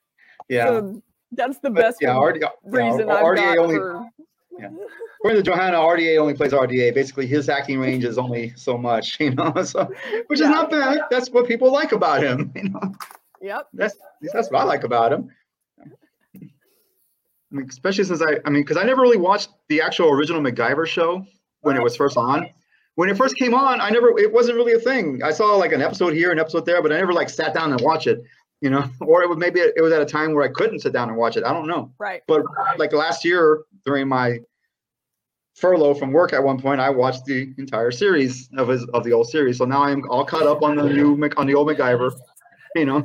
[0.50, 0.66] Yeah.
[0.68, 1.02] So
[1.32, 4.06] that's the But, best yeah, RD, yeah, reason i've RDA got only, for
[4.60, 4.70] yeah.
[5.20, 6.94] according to Johanna, RDA only plays RDA.
[6.94, 9.90] Basically, his acting range is only so much, you know, so
[10.28, 11.00] which is not bad.
[11.10, 12.96] That's what people like about him, you know.
[13.42, 13.96] yep That's
[14.34, 15.32] that's what I like about him.
[17.52, 20.42] I mean, especially since I, I mean, because I never really watched the actual original
[20.42, 21.26] MacGyver show
[21.62, 22.48] when it was first on.
[22.96, 25.22] When it first came on, I never, it wasn't really a thing.
[25.24, 27.72] I saw like an episode here, an episode there, but I never like sat down
[27.72, 28.22] and watched it,
[28.62, 28.89] you know.
[29.01, 31.18] Or it was maybe it was at a time where I couldn't sit down and
[31.18, 31.43] watch it.
[31.43, 31.91] I don't know.
[31.99, 32.43] right But
[32.78, 34.39] like last year during my
[35.55, 39.12] furlough from work, at one point I watched the entire series of his of the
[39.14, 39.57] old series.
[39.57, 42.12] So now I'm all caught up on the new on the old MacGyver,
[42.76, 43.03] you know.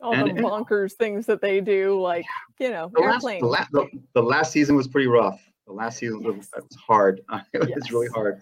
[0.00, 2.24] all and- the bonkers things that they do like
[2.58, 5.40] you know the last, airplane the, la- the, the last season was pretty rough.
[5.66, 6.48] The last season was, Yes.
[6.56, 7.20] it was hard.
[7.52, 7.90] it was Yes.
[7.92, 8.40] really hard.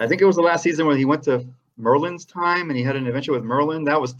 [0.00, 1.46] I think it was the last season when he went to
[1.80, 3.84] Merlin's time and he had an adventure with Merlin.
[3.84, 4.14] That was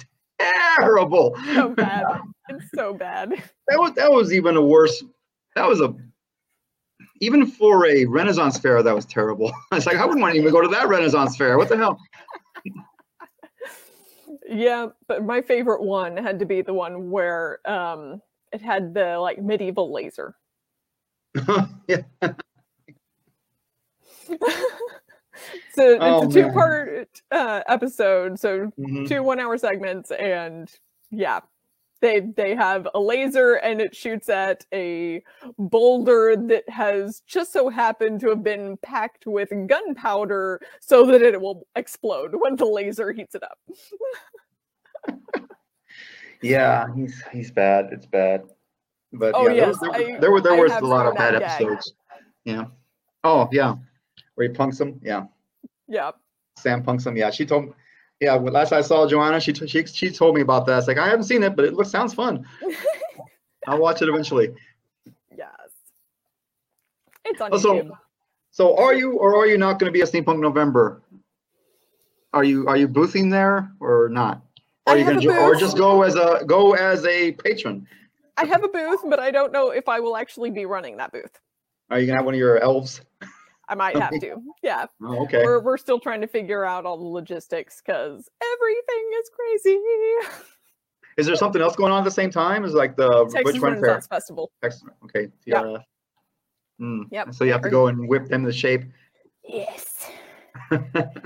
[0.79, 1.37] terrible.
[1.55, 2.05] so bad
[2.49, 3.31] it's so bad
[3.69, 5.03] That was that was even a worse.
[5.55, 5.95] That was a
[7.21, 8.83] even for a Renaissance fair.
[8.83, 9.53] That was terrible.
[9.73, 11.59] It's like I wouldn't want to even go to that Renaissance fair.
[11.59, 11.99] What the hell?
[14.49, 18.21] Yeah, but my favorite one had to be the one where um
[18.53, 20.35] it had the like medieval laser.
[21.89, 22.03] yeah.
[25.73, 29.09] so Oh, it's a two-part uh episode, so Mhm.
[29.09, 30.71] two one-hour segments and
[31.11, 31.41] yeah.
[32.03, 35.23] They they have a laser and it shoots at a
[35.59, 41.39] boulder that has just so happened to have been packed with gunpowder so that it
[41.39, 43.59] will explode when the laser heats it up.
[46.43, 47.91] Yeah, he's he's bad.
[47.93, 48.45] It's bad.
[49.13, 51.07] But Oh, yeah, there, yes, was- there, I- there were there I was a lot
[51.07, 51.43] of bad gag.
[51.63, 51.93] episodes.
[52.45, 52.65] Yeah.
[53.25, 53.75] Oh yeah,
[54.41, 54.99] where he punks him.
[55.03, 55.25] Yeah,
[55.87, 56.13] Yeah.
[56.57, 57.15] Sam punks him.
[57.15, 57.67] Yeah, she told.
[57.67, 57.73] Me.
[58.21, 60.79] Yeah, when last I saw Joanna, she t- she she told me about that.
[60.79, 62.47] It's like I haven't seen it, but it looks sounds fun.
[63.67, 64.49] I'll watch it eventually.
[65.37, 65.51] Yes.
[67.27, 67.91] It's on oh, Also, YouTube.
[68.51, 71.03] So are you or are you not going to be at Steampunk November?
[72.33, 74.43] Are you are you boothing there or not?
[74.87, 77.87] Or I you a jo- or just go as a go as a patron.
[78.39, 81.13] I have a booth, but I don't know if I will actually be running that
[81.13, 81.39] booth.
[81.91, 83.03] Are you gonna have one of your elves?
[83.71, 84.37] I might have to.
[84.63, 84.87] Yeah.
[85.03, 85.45] Oh, okay.
[85.45, 89.79] We're we're still trying to figure out all the logistics because everything is crazy.
[91.17, 92.65] Is there something else going on at the same time?
[92.65, 94.01] Is like the Texas which one fair?
[94.03, 94.51] Festival.
[94.63, 94.97] Excellent.
[95.05, 95.29] Okay.
[95.47, 95.83] TRF.
[96.81, 97.05] Mm.
[97.11, 97.35] Yep.
[97.35, 98.83] So you have to go and whip them to shape.
[99.49, 100.11] Yes.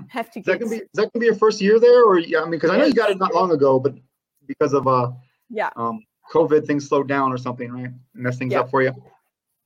[0.09, 2.19] Have to that get gonna be is that gonna be your first year there, or
[2.19, 2.41] yeah?
[2.41, 3.95] I mean, because I know you got it not long ago, but
[4.47, 5.11] because of uh
[5.51, 5.71] yeah.
[5.77, 7.91] um COVID, things slowed down or something, right?
[8.15, 8.65] Mess things Yep.
[8.65, 8.93] up for you.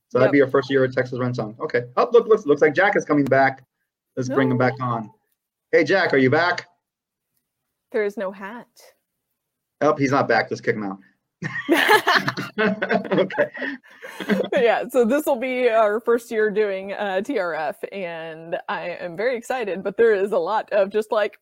[0.09, 1.59] So that'd be your first year at Texas Renaissance.
[1.61, 1.85] Okay.
[1.97, 3.65] Oh, look, looks looks like Jack is coming back.
[4.17, 5.11] Let's bring him back on.
[5.71, 6.67] Hey, Jack, are you back?
[7.93, 8.69] There is no hat.
[9.81, 10.51] Oh, he's not back.
[10.51, 10.99] Let's kick him out.
[13.13, 13.51] okay.
[14.55, 19.37] yeah, so this will be our first year doing uh, TRF, and I am very
[19.37, 19.85] excited.
[19.85, 21.39] But there is a lot of just like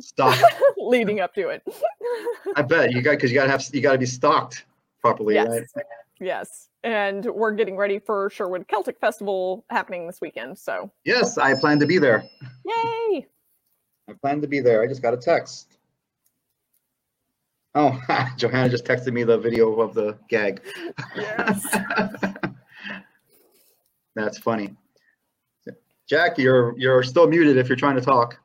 [0.00, 0.38] Stop.
[0.76, 1.62] leading up to it.
[2.56, 4.64] I bet you got because you gotta have you gotta be stocked
[5.00, 5.84] properly, yes, right?
[6.20, 10.58] yes, and we're getting ready for Sherwood Celtic Festival happening this weekend.
[10.58, 12.22] So Yes, I plan to be there.
[12.64, 13.26] yay!
[14.08, 14.82] I plan to be there.
[14.82, 15.78] I just got a text.
[17.74, 18.00] Oh,
[18.36, 20.60] Johanna just texted me the video of the gag.
[21.16, 21.64] Yes.
[24.16, 24.74] That's funny.
[26.08, 28.40] Jack, you're you're still muted if you're trying to talk.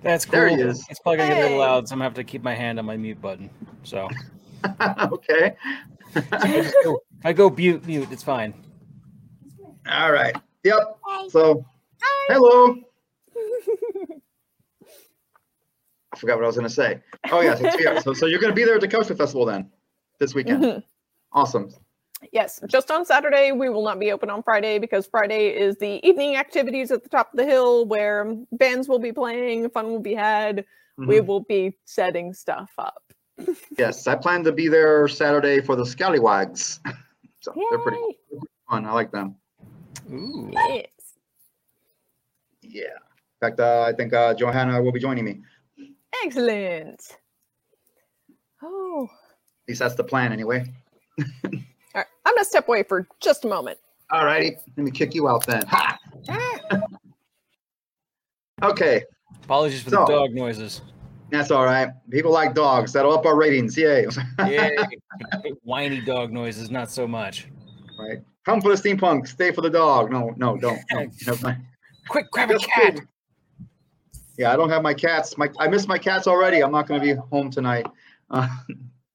[0.00, 0.32] That's cool.
[0.32, 0.84] There he is.
[0.88, 2.78] It's probably gonna get a little loud, so I'm gonna have to keep my hand
[2.78, 3.50] on my mute button.
[3.84, 4.08] So
[5.12, 5.56] okay.
[6.14, 8.54] I go- I go mute, mute, it's fine.
[9.90, 10.36] All right.
[10.64, 10.98] Yep.
[11.30, 11.64] So,
[12.28, 12.76] hello.
[16.12, 17.00] I forgot what I was going to say.
[17.30, 17.54] Oh yeah.
[17.54, 19.70] So, yeah, so, so you're going to be there at the Couch Festival then
[20.18, 20.62] this weekend.
[20.62, 20.82] Mhm.
[21.32, 21.70] Awesome.
[22.32, 23.50] Yes, just on Saturday.
[23.52, 27.08] We will not be open on Friday because Friday is the evening activities at the
[27.08, 30.64] top of the hill where bands will be playing, fun will be had.
[30.98, 31.26] We Mhm.
[31.26, 33.02] will be setting stuff up.
[33.78, 36.80] Yes, I plan to be there Saturday for the Scallywags.
[37.40, 37.98] so they're pretty
[38.30, 38.40] Yay!
[38.68, 38.86] fun.
[38.86, 39.36] I like them.
[40.12, 40.50] Ooh.
[40.52, 40.86] Yes.
[42.62, 42.82] Yeah.
[42.84, 45.40] In fact, uh, I think uh, Johanna will be joining me.
[46.24, 47.16] Excellent.
[48.62, 50.64] Oh, At least that's the plan anyway.
[51.18, 51.24] all
[51.94, 52.06] right.
[52.24, 53.78] I'm gonna step away for just a moment.
[54.10, 54.56] All righty.
[54.76, 55.62] Let me kick you out then.
[55.66, 55.98] Ha!
[58.62, 59.02] okay.
[59.44, 60.82] Apologies for So- the dog noises.
[61.32, 61.88] That's all right.
[62.10, 62.92] People like dogs.
[62.92, 63.76] That'll up our ratings.
[63.76, 64.06] Yay.
[64.46, 64.76] Yay.
[65.62, 67.48] Whiny dog noises, not so much.
[67.98, 68.18] right.
[68.44, 69.26] Come for the steampunk.
[69.26, 70.12] Stay for the dog.
[70.12, 70.78] No, no, don't.
[70.92, 71.64] No, never mind.
[72.08, 72.68] Quick, grab a cat.
[72.74, 73.08] kidding.
[74.36, 75.38] Yeah, I don't have my cats.
[75.38, 76.62] My I miss my cats already.
[76.62, 77.86] I'm not going to be home tonight.
[78.30, 78.48] Uh,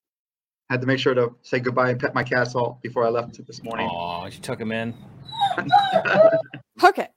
[0.71, 3.45] had to make sure to say goodbye and pet my cats all before I left
[3.45, 3.87] this morning.
[3.91, 4.95] Oh, you took them in.
[6.83, 7.07] Okay.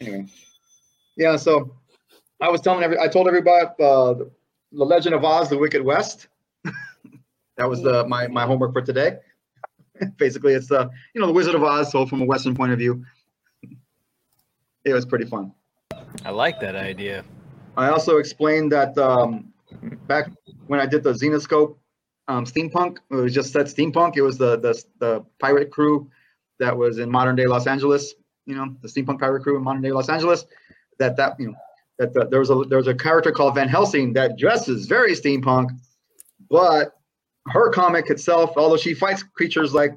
[0.00, 0.26] anyway,
[1.16, 1.36] yeah.
[1.36, 1.74] So
[2.40, 2.98] I was telling every.
[2.98, 4.14] I told everybody uh,
[4.72, 6.28] the Legend of Oz: The Wicked West.
[7.56, 9.18] that was the my my homework for today.
[10.16, 12.78] Basically, it's the you know the Wizard of Oz, so from a Western point of
[12.78, 13.04] view.
[14.86, 15.50] It was pretty fun.
[16.26, 17.24] I like that idea.
[17.74, 19.50] I also explained that um,
[20.06, 20.30] back
[20.66, 21.76] when I did the Zenescope
[22.28, 24.18] um, steampunk, it was just said steampunk.
[24.18, 26.10] It was the, the the pirate crew
[26.58, 28.14] that was in modern day Los Angeles.
[28.44, 30.44] You know, the steampunk pirate crew in modern day Los Angeles.
[30.98, 31.54] That that you know
[31.98, 35.12] that the, there was a there was a character called Van Helsing that dresses very
[35.12, 35.68] steampunk,
[36.50, 36.92] but
[37.48, 39.92] her comic itself, although she fights creatures like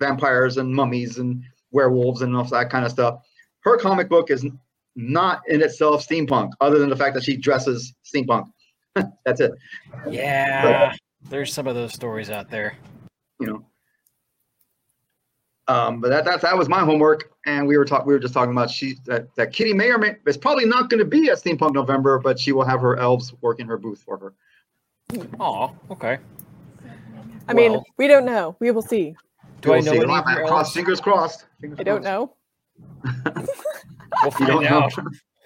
[0.00, 3.20] vampires and mummies and werewolves and all that kind of stuff,
[3.60, 4.46] her comic book is
[4.94, 8.44] not in itself steampunk, other than the fact that she dresses steampunk.
[9.24, 9.52] That's it.
[10.10, 10.92] Yeah.
[11.30, 12.76] There's some of those stories out there.
[13.40, 13.64] You know.
[15.68, 18.06] Um, but that, that that was my homework, and we were talking.
[18.06, 20.90] We were just talking about she that, that Kitty may or may is probably not
[20.90, 23.78] going to be at Steampunk November, but she will have her elves work in her
[23.78, 24.34] booth for her.
[25.38, 26.18] Oh, okay.
[27.48, 28.56] I mean, we don't know.
[28.60, 29.14] We will see.
[29.60, 29.96] Do I We'll know see.
[29.98, 31.46] any Well, of your cross, fingers crossed.
[31.60, 32.04] Fingers I don't crossed.
[32.04, 32.34] know.
[33.34, 33.44] We'll
[34.24, 34.88] You find don't know.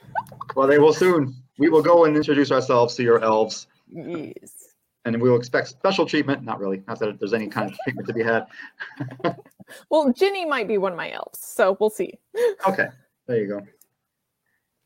[0.56, 1.34] well, they will soon.
[1.58, 4.74] We will go and introduce ourselves to your elves, Yes.
[5.04, 6.42] and we will expect special treatment.
[6.42, 6.82] Not really.
[6.88, 8.46] Not that there's any kind of treatment to be had.
[9.90, 12.18] Well, Ginny might be one of my elves, so we'll see.
[12.68, 12.86] Okay,
[13.26, 13.60] there you go.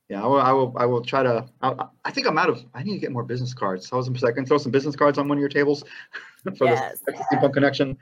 [0.08, 0.40] Yeah, I will.
[0.40, 0.74] I will.
[0.76, 1.46] I will try to.
[1.62, 2.64] I, I think I'm out of.
[2.74, 3.92] I need to get more business cards.
[3.92, 5.84] I was gonna say, I can throw some business cards on one of your tables
[6.58, 7.00] for Yes.
[7.06, 7.96] this Texas Steampunk Connection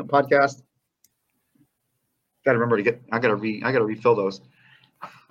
[0.00, 0.62] podcast.
[2.44, 3.00] Got to remember to get.
[3.12, 3.62] I gotta re.
[3.64, 4.40] I gotta refill those.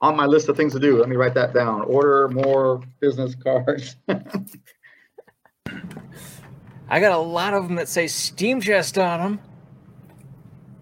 [0.00, 0.98] on my list of things to do.
[0.98, 1.82] Let me write that down.
[1.82, 3.96] Order more business cards.
[6.92, 9.40] I got a lot of them that say Steam Chest on them.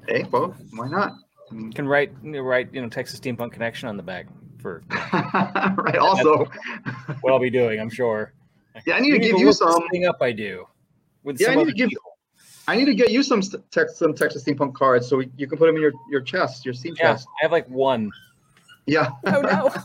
[0.09, 1.13] hey, well, why not?
[1.51, 4.03] I mean, You can write you know, write you know Texas Steampunk Connection on the
[4.03, 4.27] back.
[4.59, 4.83] for
[5.13, 5.97] right.
[6.01, 6.47] Also,
[7.21, 7.79] what I'll be doing.
[7.79, 8.33] I'm sure.
[8.87, 9.89] yeah, I need to give the you look some.
[9.91, 10.19] thing up.
[10.21, 10.67] I do.
[11.23, 12.03] With Yeah, I need to give- people.
[12.67, 13.63] I need to get you some st-
[13.95, 16.95] some Texas steampunk cards so you can put them in your your chest, your steam
[16.99, 17.27] Yeah, chest.
[17.41, 18.11] I have like one.
[18.87, 19.11] Yeah.
[19.27, 19.71] Oh no.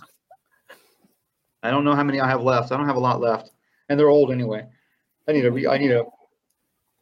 [1.63, 2.71] I don't know how many I have left.
[2.71, 3.51] I don't have a lot left,
[3.89, 4.65] and they're old anyway.
[5.27, 5.49] I need to.
[5.51, 6.05] Re- I need to.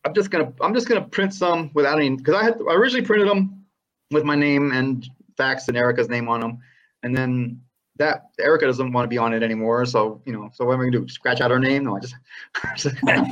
[0.06, 0.51] I'm just gonna.
[0.62, 3.66] I'm just gonna print some without any because I had I originally printed them
[4.12, 6.60] with my name and fax and Erica's name on them,
[7.04, 7.62] and then
[7.97, 9.86] that Erica doesn't want to be on it anymore.
[9.86, 10.49] So you know.
[10.54, 11.08] So what am I gonna do?
[11.08, 11.86] Scratch out her name?
[11.86, 12.16] No, I just.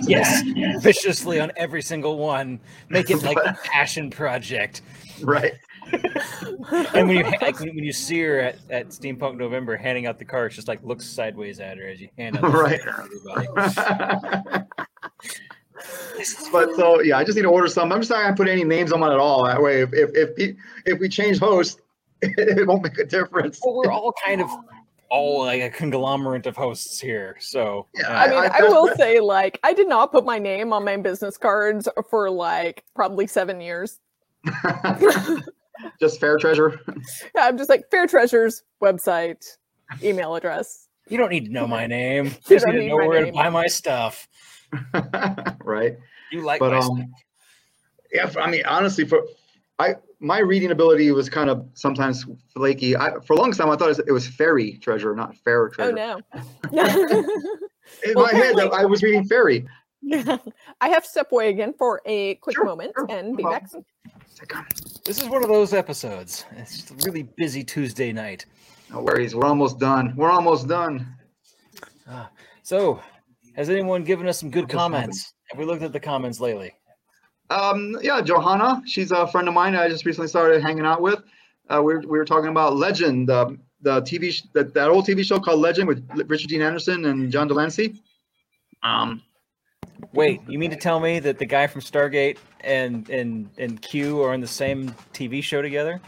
[0.08, 0.44] yes,
[0.82, 2.60] viciously on every single one.
[2.90, 4.82] Make it like a passion project.
[5.22, 5.54] Right.
[6.94, 10.26] And when you like, when you see her at, at Steampunk November handing out the
[10.26, 12.48] cards, just like looks sideways at her as you hand out the
[14.48, 14.66] Right.
[15.84, 16.66] Sticker to everybody.
[16.68, 17.92] but so yeah, I just need to order some.
[17.92, 19.46] I'm just not gonna put any names on it at all.
[19.46, 20.56] That way, if if if,
[20.86, 21.80] if we change hosts,
[22.22, 23.60] it won't make a difference.
[23.64, 24.50] Well, we're all kind of
[25.10, 28.96] all like a conglomerate of hosts here, so Yeah, uh, I mean, I- I, will
[28.96, 33.28] say, like, I did not put my name on my business cards for like probably
[33.28, 34.00] seven years.
[36.00, 36.80] just fair treasure.
[37.36, 39.46] Yeah, I'm just like Fair Treasures website,
[40.04, 40.88] email address.
[41.10, 42.26] you don't need to know my name.
[42.26, 44.28] You You just need to know my where to buy my stuff.
[45.64, 45.98] right.
[46.32, 48.36] You like But my um, stuff.
[48.36, 48.42] yeah.
[48.42, 49.24] I mean, honestly, for
[49.80, 52.96] I my reading ability was kind of sometimes flaky.
[52.96, 55.98] I, for a long time, I thought it was, fairy treasure, not fair treasure.
[55.98, 56.46] Oh treasure.
[56.74, 57.20] no.
[58.06, 59.66] In Well, my head, apparently- I was reading fairy.
[60.14, 63.70] I have to step away again for a quick Sure, moment sure, and be back.
[63.70, 63.86] problem.
[65.06, 66.46] This is one of those episodes.
[66.58, 68.46] It's just a really busy Tuesday night.
[68.92, 69.36] No worries.
[69.36, 70.14] We're almost done.
[70.16, 71.08] We're almost done.
[72.64, 73.02] So,
[73.56, 75.34] has anyone given us some good comments?
[75.50, 76.74] Have we looked at the comments lately?
[77.50, 79.76] Um, yeah, Johanna, she's a friend of mine.
[79.76, 81.20] I just recently started hanging out with.
[81.70, 85.06] Uh, we, were, we were talking about Legend, the the TV sh- that, that old
[85.08, 88.00] TV show called Legend with Richard Dean Anderson and John de Lancie.
[88.84, 89.22] Um,
[90.14, 94.22] Wait, you mean to tell me that the guy from Stargate and and and Q
[94.24, 96.00] are in the same TV show together?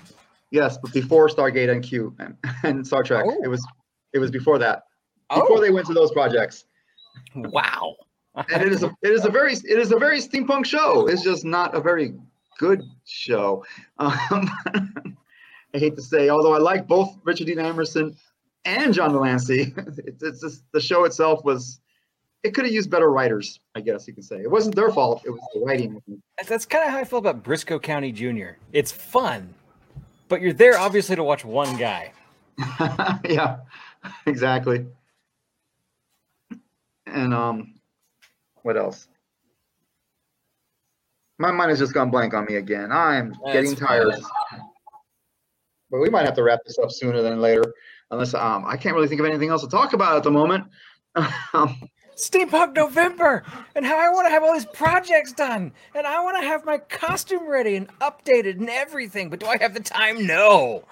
[0.51, 3.41] yes, but before Stargate and Q and, and Star Trek, Oh.
[3.43, 3.65] it was
[4.13, 4.83] it was before that.
[5.33, 6.65] Before they went to those projects,
[7.35, 7.95] wow.
[8.35, 11.07] and it is a it is a very it is a very steampunk show.
[11.07, 12.15] It's just not a very
[12.57, 13.65] good show.
[13.99, 14.49] Um,
[15.73, 18.15] I hate to say, although I like both Richard Dean Anderson
[18.65, 19.73] and John de Lancie,
[20.05, 21.79] it's, it's just the show itself was
[22.43, 24.37] it could have used better writers, I guess you could say.
[24.37, 26.01] It wasn't their fault, it was the writing.
[26.47, 28.57] That's kind of how I feel about Brisco County Jr.
[28.73, 29.53] It's fun,
[30.27, 32.11] but you're there obviously to watch one guy.
[33.25, 33.57] yeah,
[34.25, 34.85] exactly.
[37.13, 37.75] And um
[38.63, 39.07] what else?
[41.39, 42.91] My mind has just gone blank on me again.
[42.91, 44.11] I'm getting tired.
[44.13, 44.61] fine.
[45.89, 47.63] But we might have to wrap this up sooner than later,
[48.11, 50.65] unless um I can't really think of anything else to talk about at the moment.
[51.53, 51.79] um,
[52.15, 53.43] Steampunk November,
[53.75, 56.63] and how I want to have all these projects done, and I want to have
[56.65, 59.29] my costume ready and updated and everything.
[59.29, 60.25] But do I have the time?
[60.25, 60.83] No.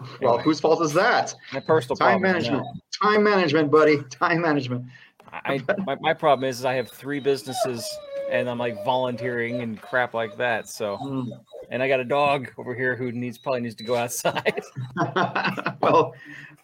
[0.00, 1.34] well, Anyway, whose fault is that?
[1.52, 2.62] my personal Time problem, management.
[2.64, 2.72] know.
[3.02, 4.02] Time management, buddy.
[4.10, 4.86] Time management.
[5.32, 7.88] I, my, my problem is, is I have three businesses
[8.30, 10.68] and I'm like volunteering and crap like that.
[10.68, 11.30] So, Hmm.
[11.70, 14.62] and I got a dog over here who needs probably needs to go outside.
[15.80, 16.14] well,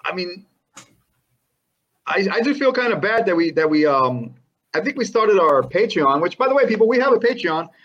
[0.04, 0.46] I mean,
[2.06, 4.34] I, I do feel kind of bad that we that we um
[4.74, 7.68] I think we started our Patreon, which by the way, people, we have a Patreon.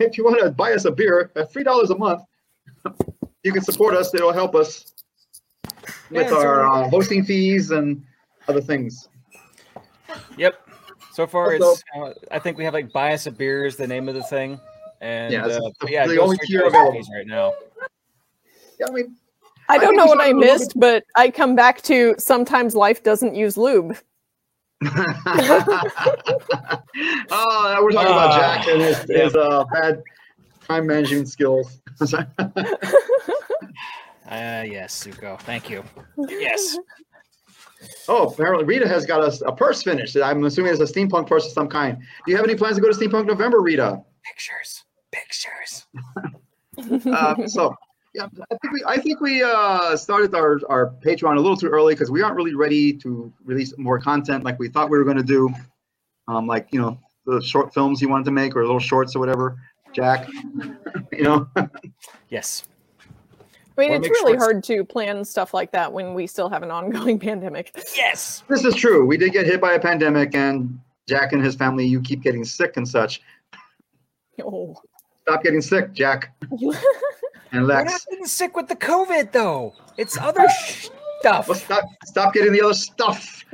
[0.00, 2.22] If you want to buy us a beer at three dollars a month,
[3.42, 4.14] you can support us.
[4.14, 4.94] It'll help us
[6.10, 8.02] with Yeah, our uh, hosting fees and
[8.48, 9.10] other things.
[10.36, 10.60] Yep.
[11.12, 13.76] So far, Also- it's uh, I think we have like bias of a beer is
[13.76, 14.60] the name of the thing.
[15.00, 17.08] And Yeah, uh, the- yeah, the only straight tier to those available.
[17.14, 17.52] right now.
[18.80, 19.16] Yeah, I mean,
[19.68, 22.14] I I don't think know what I started a missed, but I come back to
[22.18, 23.96] sometimes life doesn't use lube.
[24.84, 24.98] oh,
[27.82, 30.02] we're talking about Ah, Jack and his, his uh, bad
[30.66, 31.80] time management skills.
[34.28, 35.38] Uh, yes, Suko.
[35.42, 35.84] Thank you.
[36.28, 36.76] Yes.
[38.08, 40.16] Oh, apparently Rita has got us a purse finished.
[40.16, 41.98] I'm assuming it's a steampunk purse of some kind.
[41.98, 44.02] Do you have any plans to go to Steampunk November, Rita?
[44.24, 44.84] Pictures.
[45.12, 45.86] Pictures.
[47.06, 47.74] Uh, so,
[48.14, 51.68] yeah, I think we I think we uh, started our, our Patreon a little too
[51.68, 55.04] early because we aren't really ready to release more content like we thought we were
[55.04, 55.48] going to do.
[56.28, 59.20] Um, like you know the short films you wanted to make or little shorts or
[59.20, 59.58] whatever.
[59.92, 60.28] Jack,
[61.12, 61.48] you know.
[62.28, 62.64] Yes.
[63.78, 66.48] I mean, it's really sure it's- hard to plan stuff like that when we still
[66.48, 67.72] have an ongoing pandemic.
[67.94, 68.42] Yes.
[68.48, 69.04] This is true.
[69.06, 72.44] We did get hit by a pandemic, and Jack and his family, you keep getting
[72.44, 73.20] sick and such.
[74.42, 74.76] Oh.
[75.22, 76.80] Stop getting sick, Jack and Lex.
[77.52, 77.92] We're Lex.
[77.92, 79.74] not getting sick with the COVID though.
[79.96, 80.46] It's other
[81.20, 81.48] stuff.
[81.48, 83.44] Well, stop, stop getting the other stuff.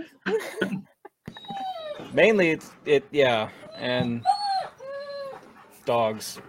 [2.13, 3.05] Mainly, it's it.
[3.11, 3.49] Yeah,
[3.79, 4.23] and
[5.87, 6.41] dogs.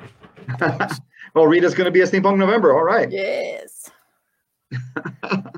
[0.58, 1.00] dogs.
[1.34, 2.74] Well, Rita's going to be a Steampunk November.
[2.74, 3.12] All right.
[3.12, 3.90] Yes.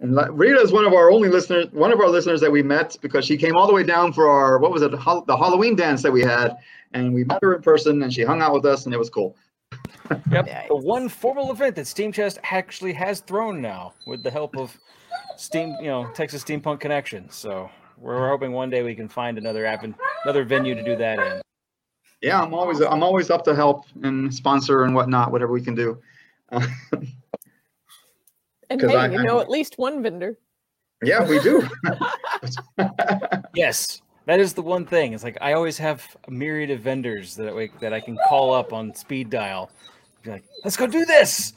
[0.00, 2.96] And Rita is one of our only listeners, one of our listeners that we met
[3.00, 6.02] because she came all the way down for our what was it, the Halloween dance
[6.02, 6.56] that we had,
[6.92, 9.10] and we met her in person, and she hung out with us, and it was
[9.10, 9.36] cool.
[10.30, 10.46] Yep.
[10.46, 10.68] Nice.
[10.68, 14.76] The one formal event that Steam Chest actually has thrown now, with the help of
[15.36, 17.28] Steam, you know, Texas Steampunk Connection.
[17.28, 20.94] So we're hoping one day we can find another app and another venue to do
[20.96, 21.42] that in.
[22.22, 25.74] Yeah, I'm always I'm always up to help and sponsor and whatnot, whatever we can
[25.74, 26.00] do.
[26.52, 26.62] and
[28.70, 30.38] hey, I- you I- know at least one vendor.
[31.02, 31.68] yeah, we do.
[33.54, 35.14] Yes, that is the one thing.
[35.14, 38.52] It's like I always have a myriad of vendors that I, that I can call
[38.52, 39.70] up on speed dial.
[40.22, 41.54] Be like, let's go do this.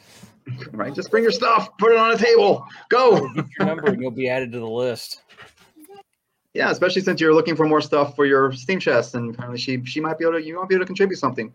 [0.72, 3.28] right, just bring your stuff, put it on a table, go.
[3.34, 5.24] Get your number and you'll be added to the list.
[6.54, 9.84] Yeah, especially since you're looking for more stuff for your Steam chest, and apparently she
[9.86, 11.54] she might be able to you might be able to contribute something.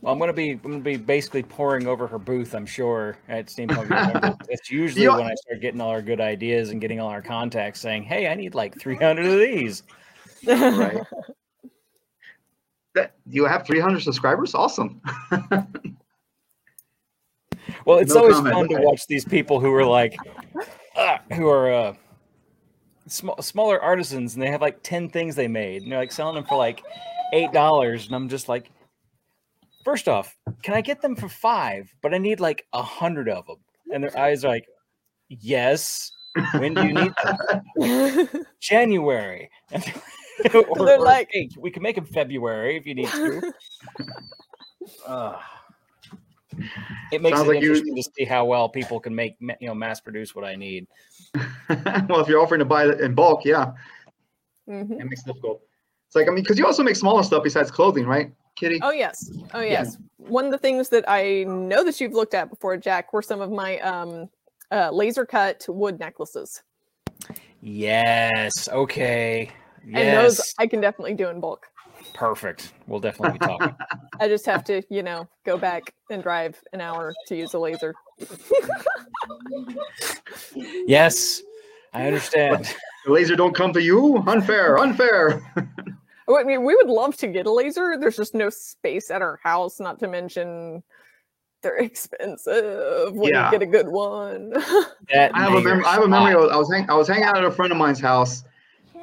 [0.00, 2.54] Well, I'm gonna be I'm gonna be basically pouring over her booth.
[2.54, 4.36] I'm sure at Steampunk.
[4.48, 7.22] It's usually You- when I start getting all our good ideas and getting all our
[7.22, 9.82] contacts saying, "Hey, I need like 300 of these."
[10.46, 11.00] Right.
[12.94, 14.54] That, you have 300 subscribers?
[14.54, 15.00] Awesome.
[17.86, 18.54] Well, it's No always comment.
[18.54, 20.16] fun to watch these people who are like,
[20.96, 21.94] uh, who are uh,
[23.14, 26.34] small, smaller artisans, and they have like ten things they made, and they're like selling
[26.34, 26.82] them for like
[27.32, 28.70] eight dollars, and I'm just like,
[29.84, 31.92] first off, can I get them for five?
[32.02, 33.56] But I need like a hundred of them,
[33.92, 34.66] and their eyes are like,
[35.28, 36.10] yes.
[36.58, 37.12] When do you need
[37.78, 38.44] them?
[38.60, 39.48] January.
[40.52, 43.52] or, They're like- "Hey, we can make them February if you need to.
[45.06, 45.38] Uh,
[47.12, 49.68] it makes Sounds it like you- interesting to see how well people can make you
[49.68, 50.86] know mass produce what I need.
[52.08, 53.72] well, if you're offering to buy it in bulk, yeah,
[54.68, 55.00] Mhm.
[55.00, 55.62] it makes it difficult.
[56.06, 58.78] It's like I mean, because you also make smaller stuff besides clothing, right, Kitty?
[58.82, 59.30] Oh yes.
[59.52, 59.70] Oh Yeah.
[59.82, 59.98] yes.
[60.18, 63.40] One of the things that I know that you've looked at before, Jack, were some
[63.40, 64.28] of my um
[64.70, 66.62] uh, laser cut wood necklaces.
[67.60, 68.68] Yes.
[68.68, 69.50] Okay.
[69.92, 70.54] And those Yes.
[70.58, 71.66] I can definitely do in bulk.
[72.14, 72.72] Perfect.
[72.86, 73.74] We'll definitely be talking.
[74.20, 77.58] I just have to, you know, go back and drive an hour to use a
[77.58, 77.94] laser.
[80.54, 81.42] yes.
[81.92, 82.74] I understand.
[83.04, 84.22] The laser don't come to you?
[84.26, 85.42] Unfair, unfair.
[86.26, 87.98] Oh, I mean, we would love to get a laser.
[88.00, 90.82] There's just no space at our house, not to mention
[91.62, 93.44] they're expensive when Yeah.
[93.52, 94.48] you get a good one.
[95.12, 96.32] That I have a mayor mem- I have a memory.
[96.32, 98.42] I was hang- I was hanging out at a friend of mine's house,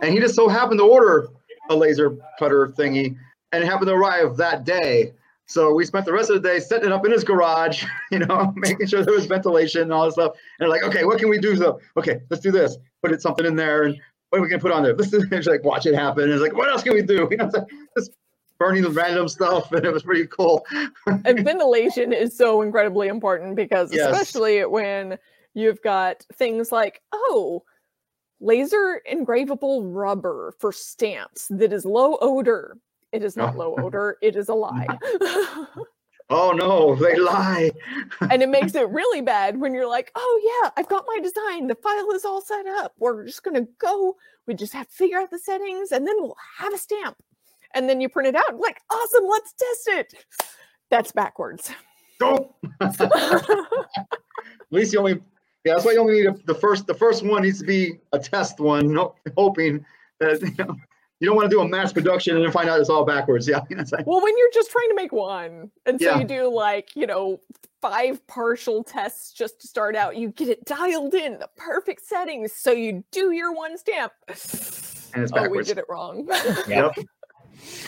[0.01, 1.27] and he just so happened to order
[1.71, 3.15] a laser cutter thingy,
[3.51, 5.13] and it happened to arrive that day.
[5.45, 8.19] So we spent the rest of the day setting it up in his garage, you
[8.19, 10.33] know, making sure there was ventilation and all this stuff.
[10.59, 11.57] And like, okay, what can we do?
[11.57, 12.77] So, okay, let's do this.
[13.01, 13.97] Put it something in there, and
[14.29, 14.93] what are we gonna put on there?
[14.93, 16.23] This is like watch it happen.
[16.23, 17.27] And it's like, what else can we do?
[17.29, 17.67] You know, it's like
[17.97, 18.11] just
[18.59, 20.63] burning the random stuff, and it was pretty cool.
[21.07, 24.09] and ventilation is so incredibly important because Yes.
[24.09, 25.17] especially when
[25.53, 27.63] you've got things like oh
[28.41, 32.77] laser engravable rubber for stamps that is low odor.
[33.11, 33.59] It is not oh.
[33.59, 34.17] low odor.
[34.21, 34.87] It is a lie.
[36.33, 37.71] Oh no, they lie.
[38.21, 41.67] and it makes it really bad when you're like oh yeah i've got my design.
[41.67, 42.93] The file is all set up.
[42.97, 44.15] We're just going to go.
[44.47, 47.17] We just have to figure out the settings and then we'll have a stamp.
[47.73, 50.25] And then you print it out like awesome let's test it.
[50.89, 51.71] That's backwards.
[52.17, 52.49] Don't.
[52.79, 53.01] At
[54.69, 55.21] least you only,
[55.63, 56.87] yeah, that's why you only need a, the first.
[56.87, 59.85] The first one needs to be a test one, no, hoping
[60.19, 60.75] that you, know,
[61.19, 63.47] you don't want to do a mass production and then find out it's all backwards.
[63.47, 63.59] Yeah,
[63.91, 66.19] like, Well, when you're just trying to make one, and so Yeah.
[66.19, 67.39] you do like, you know,
[67.81, 72.53] five partial tests just to start out, you get it dialed in, the perfect settings.
[72.53, 74.13] So you do your one stamp.
[74.27, 76.27] And it's Oh, we did it wrong.
[76.67, 76.93] Yep.
[76.97, 77.87] It's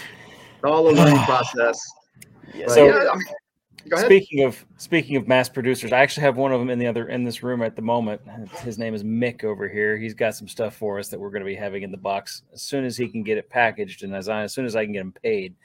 [0.63, 1.80] all a learning process.
[2.53, 2.67] Yes.
[2.67, 3.36] But So- yeah, I mean, go ahead.
[3.97, 7.07] Speaking of speaking of mass producers, I actually have one of them in the other
[7.09, 8.21] in this room at the moment.
[8.61, 9.97] His name is Mick over here.
[9.97, 12.43] He's got some stuff for us that we're going to be having in the box
[12.53, 14.86] as soon as he can get it packaged and as I, as soon as I
[14.86, 15.55] can get him paid.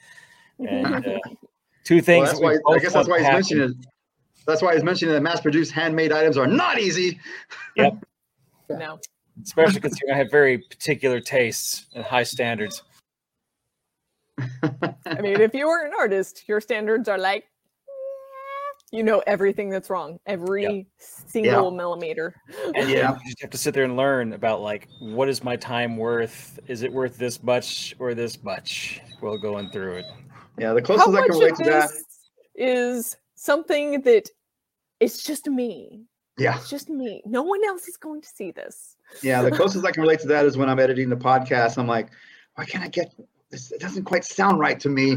[0.58, 1.18] And uh,
[1.84, 2.28] two Well, things.
[2.28, 2.74] that's that why.
[2.74, 3.36] I guess that's why he's happen.
[3.36, 3.86] mentioning it.
[4.46, 7.20] That's why he's mentioning that mass-produced handmade items are not easy.
[7.76, 8.04] Yep.
[8.70, 8.98] no.
[9.44, 12.82] especially considering I have very particular tastes and high standards.
[14.62, 17.44] I mean, if you are an artist, your standards are like,
[18.90, 22.34] you know everything that's wrong, every single millimeter.
[22.74, 23.12] And Yeah.
[23.12, 26.58] you just have to sit there and learn about like what is my time worth?
[26.68, 29.00] Is it worth this much or this much?
[29.20, 30.04] While going through it.
[30.58, 31.90] Yeah, the How closest I can relate to that
[32.54, 34.28] is something that
[35.00, 36.04] it's just me?
[36.38, 37.20] Yeah, It's just me.
[37.26, 38.96] No one else is going to see this.
[39.22, 39.42] yeah.
[39.42, 41.78] The closest I can relate to that is when I'm editing the podcast.
[41.78, 42.10] I'm like,
[42.54, 43.12] why can't I get
[43.50, 43.72] this?
[43.72, 45.16] It doesn't quite sound right to me,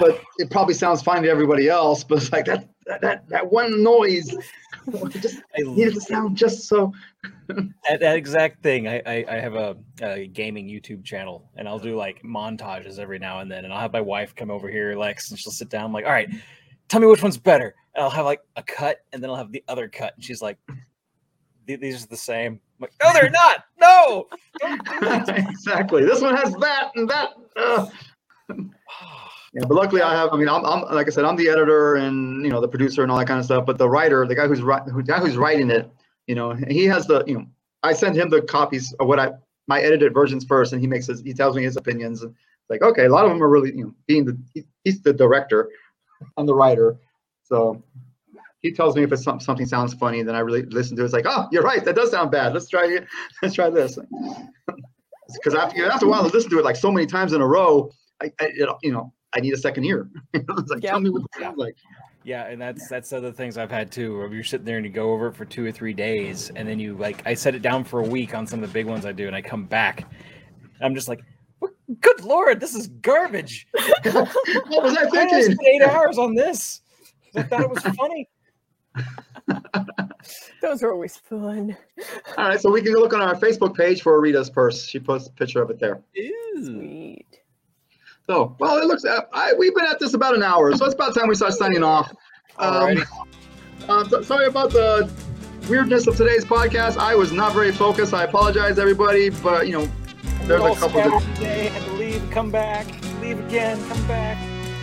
[0.00, 2.04] but it probably sounds fine to everybody else.
[2.04, 4.34] But it's like that that that, that one noise.
[4.94, 6.92] I just I needed to sound just so.
[7.48, 8.86] that, that exact thing.
[8.88, 13.18] I, I, I have a, a gaming YouTube channel, and I'll do like montages every
[13.18, 13.64] now and then.
[13.64, 15.84] And I'll have my wife come over here, Lex, and she'll sit down.
[15.84, 16.28] I'm like, all right,
[16.88, 17.74] tell me which one's better.
[17.94, 20.14] And I'll have like a cut, and then I'll have the other cut.
[20.14, 20.58] And she's like,
[21.66, 22.60] these are the same.
[22.78, 23.64] I'm like, no, they're not.
[23.80, 24.28] No.
[24.60, 25.28] Don't do that.
[25.50, 26.04] exactly.
[26.04, 27.34] This one has that and that.
[29.52, 30.30] Yeah, but luckily I have.
[30.32, 33.02] I mean, I'm, I'm like I said, I'm the editor and you know the producer
[33.02, 33.64] and all that kind of stuff.
[33.66, 35.90] But the writer, the guy who's who guy who's writing it,
[36.26, 37.46] you know, he has the you know.
[37.82, 39.30] I send him the copies of what I
[39.68, 42.22] my edited versions first, and he makes his he tells me his opinions.
[42.22, 44.64] And it's like, okay, a lot of them are really you know being the he,
[44.84, 45.70] he's the director,
[46.36, 46.96] I'm the writer,
[47.44, 47.82] so
[48.60, 51.04] he tells me if it's some, something sounds funny, then I really listen to it.
[51.04, 52.52] It's like, oh, you're right, that does sound bad.
[52.52, 53.06] Let's try it.
[53.42, 53.98] Let's try this.
[55.34, 57.46] Because after after a while, I listen to it like so many times in a
[57.46, 57.90] row.
[58.22, 60.08] I, I you know I need a second ear.
[60.34, 60.90] it's like, Yeah.
[60.92, 61.76] tell me what it sounds like.
[62.24, 64.18] Yeah, and that's that's other things I've had too.
[64.18, 66.66] Where you're sitting there and you go over it for two or three days, and
[66.66, 68.86] then you like I set it down for a week on some of the big
[68.86, 70.10] ones I do, and I come back,
[70.80, 71.20] I'm just like,
[72.00, 73.68] good lord, this is garbage.
[74.02, 75.42] what was I I thinking?
[75.42, 76.80] spent eight hours on this.
[77.36, 78.28] I thought it was funny.
[80.60, 81.76] Those are always fun.
[82.36, 84.84] All right, so we can look on our Facebook page for Rita's purse.
[84.88, 86.02] She posts a picture of it there.
[86.14, 86.64] Ew.
[86.64, 87.40] Sweet.
[88.28, 89.04] So, well, it looks.
[89.32, 91.84] I, we've been at this about an hour, so it's about time we start signing
[91.84, 92.12] off.
[92.58, 93.04] Um,
[93.88, 95.08] um, so- sorry about the
[95.68, 96.96] weirdness of today's podcast.
[96.96, 98.12] I was not very focused.
[98.14, 99.88] I apologize, everybody, but you know,
[100.42, 100.88] there's All a couple.
[101.00, 102.86] scattered Of, today, had to leave, come back,
[103.20, 104.36] leave again, come back.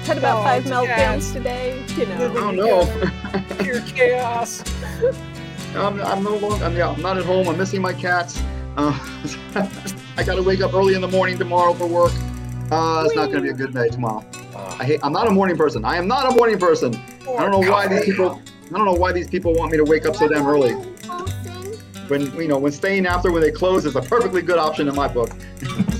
[0.05, 1.31] Had about Oh, five meltdowns gas.
[1.33, 1.85] today.
[1.97, 2.31] You know.
[2.31, 3.55] I don't know.
[3.63, 4.63] Pure chaos.
[5.75, 6.63] I'm, I'm no longer.
[6.63, 7.47] I'm, yeah, I'm not at home.
[7.49, 8.41] I'm missing my cats.
[8.77, 8.97] Uh,
[10.17, 12.11] I got to wake up early in the morning tomorrow for work.
[12.71, 14.25] Uh, it's not going to be a good day tomorrow.
[14.79, 14.99] I hate.
[15.03, 15.85] I'm not a morning person.
[15.85, 16.95] I am not a morning person.
[17.21, 18.41] I don't know why these people.
[18.65, 20.73] I don't know why these people want me to wake up so damn early.
[22.07, 24.95] When you know, when staying after when they close is a perfectly good option in
[24.95, 25.29] my book.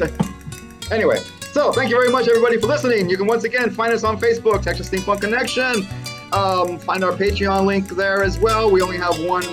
[0.91, 3.09] anyway, so thank you very much, everybody, for listening.
[3.09, 5.87] You can once again find us on Facebook, Texas Steampunk Connection.
[6.31, 8.71] Um, find our Patreon link there as well.
[8.71, 9.43] We only have one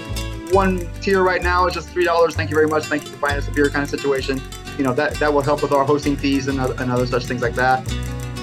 [0.51, 1.67] one tier right now.
[1.67, 2.35] It's just three dollars.
[2.35, 2.85] Thank you very much.
[2.87, 4.41] Thank you for finding us a beer kind of situation.
[4.81, 7.27] You know that that will help with our hosting fees and other, and other such
[7.27, 7.87] things like that.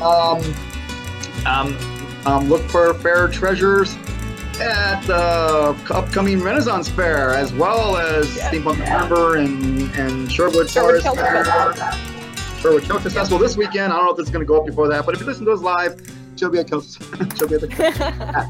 [0.03, 0.39] Um,
[1.47, 1.75] um,
[2.27, 3.95] um, look for fair treasures
[4.61, 8.51] at the upcoming Renaissance Fair, as well as Yeah.
[8.51, 11.43] Steampunk November and and Sherwood Sherwood Forest Celtic Fair.
[11.73, 12.59] Festival.
[12.59, 13.91] Sherwood Celtic Festival this weekend.
[13.91, 15.25] I don't know if this is going to go up before that, but if you
[15.25, 15.99] listen to us live,
[16.35, 18.47] she'll be at Kel- she'll be at the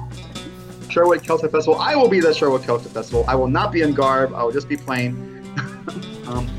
[0.90, 1.80] Sherwood Celtic Festival.
[1.80, 3.24] I will be at Sherwood Celtic Festival.
[3.30, 4.34] I will not be in garb.
[4.36, 5.14] I will just be plain.
[6.28, 6.50] um,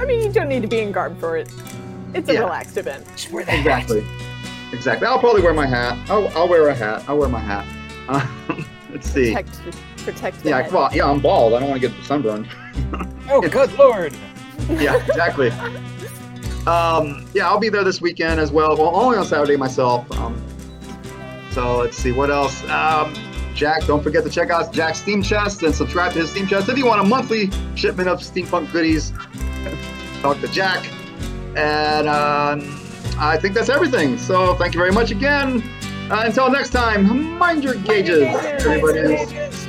[0.00, 1.50] I mean, you don't need to be in garb for it.
[2.14, 2.40] It's a Yeah.
[2.40, 3.06] relaxed event.
[3.16, 3.58] Just wear the hat.
[3.60, 4.04] exactly.
[4.72, 5.06] Exactly.
[5.06, 5.98] I'll probably wear my hat.
[6.10, 7.04] I'll, I'll wear a hat.
[7.08, 7.64] I'll wear my hat.
[8.08, 8.26] Uh,
[8.92, 9.34] let's see.
[9.34, 9.60] Protect,
[10.04, 10.72] protect the Yeah, head.
[10.72, 11.54] well, yeah, I'm bald.
[11.54, 12.48] I don't want to get sunburned.
[13.30, 14.14] Oh, good lord.
[14.70, 15.50] yeah, exactly.
[16.66, 18.76] Um, yeah, I'll be there this weekend as well.
[18.76, 20.10] Well, only on Saturday myself.
[20.12, 20.42] Um,
[21.52, 22.62] so let's see what else.
[22.64, 23.14] Um,
[23.58, 26.68] Jack, don't forget to check out Jack's Steam Chest and subscribe to his Steam Chest
[26.68, 29.12] if you want a monthly shipment of steampunk goodies.
[30.22, 30.88] Talk to Jack,
[31.56, 32.80] and um,
[33.18, 34.16] I think that's everything.
[34.16, 35.64] So thank you very much again.
[36.08, 38.64] Uh, until next time, mind your gauges, gauges.
[38.64, 39.16] everybody.
[39.16, 39.67] Gauges.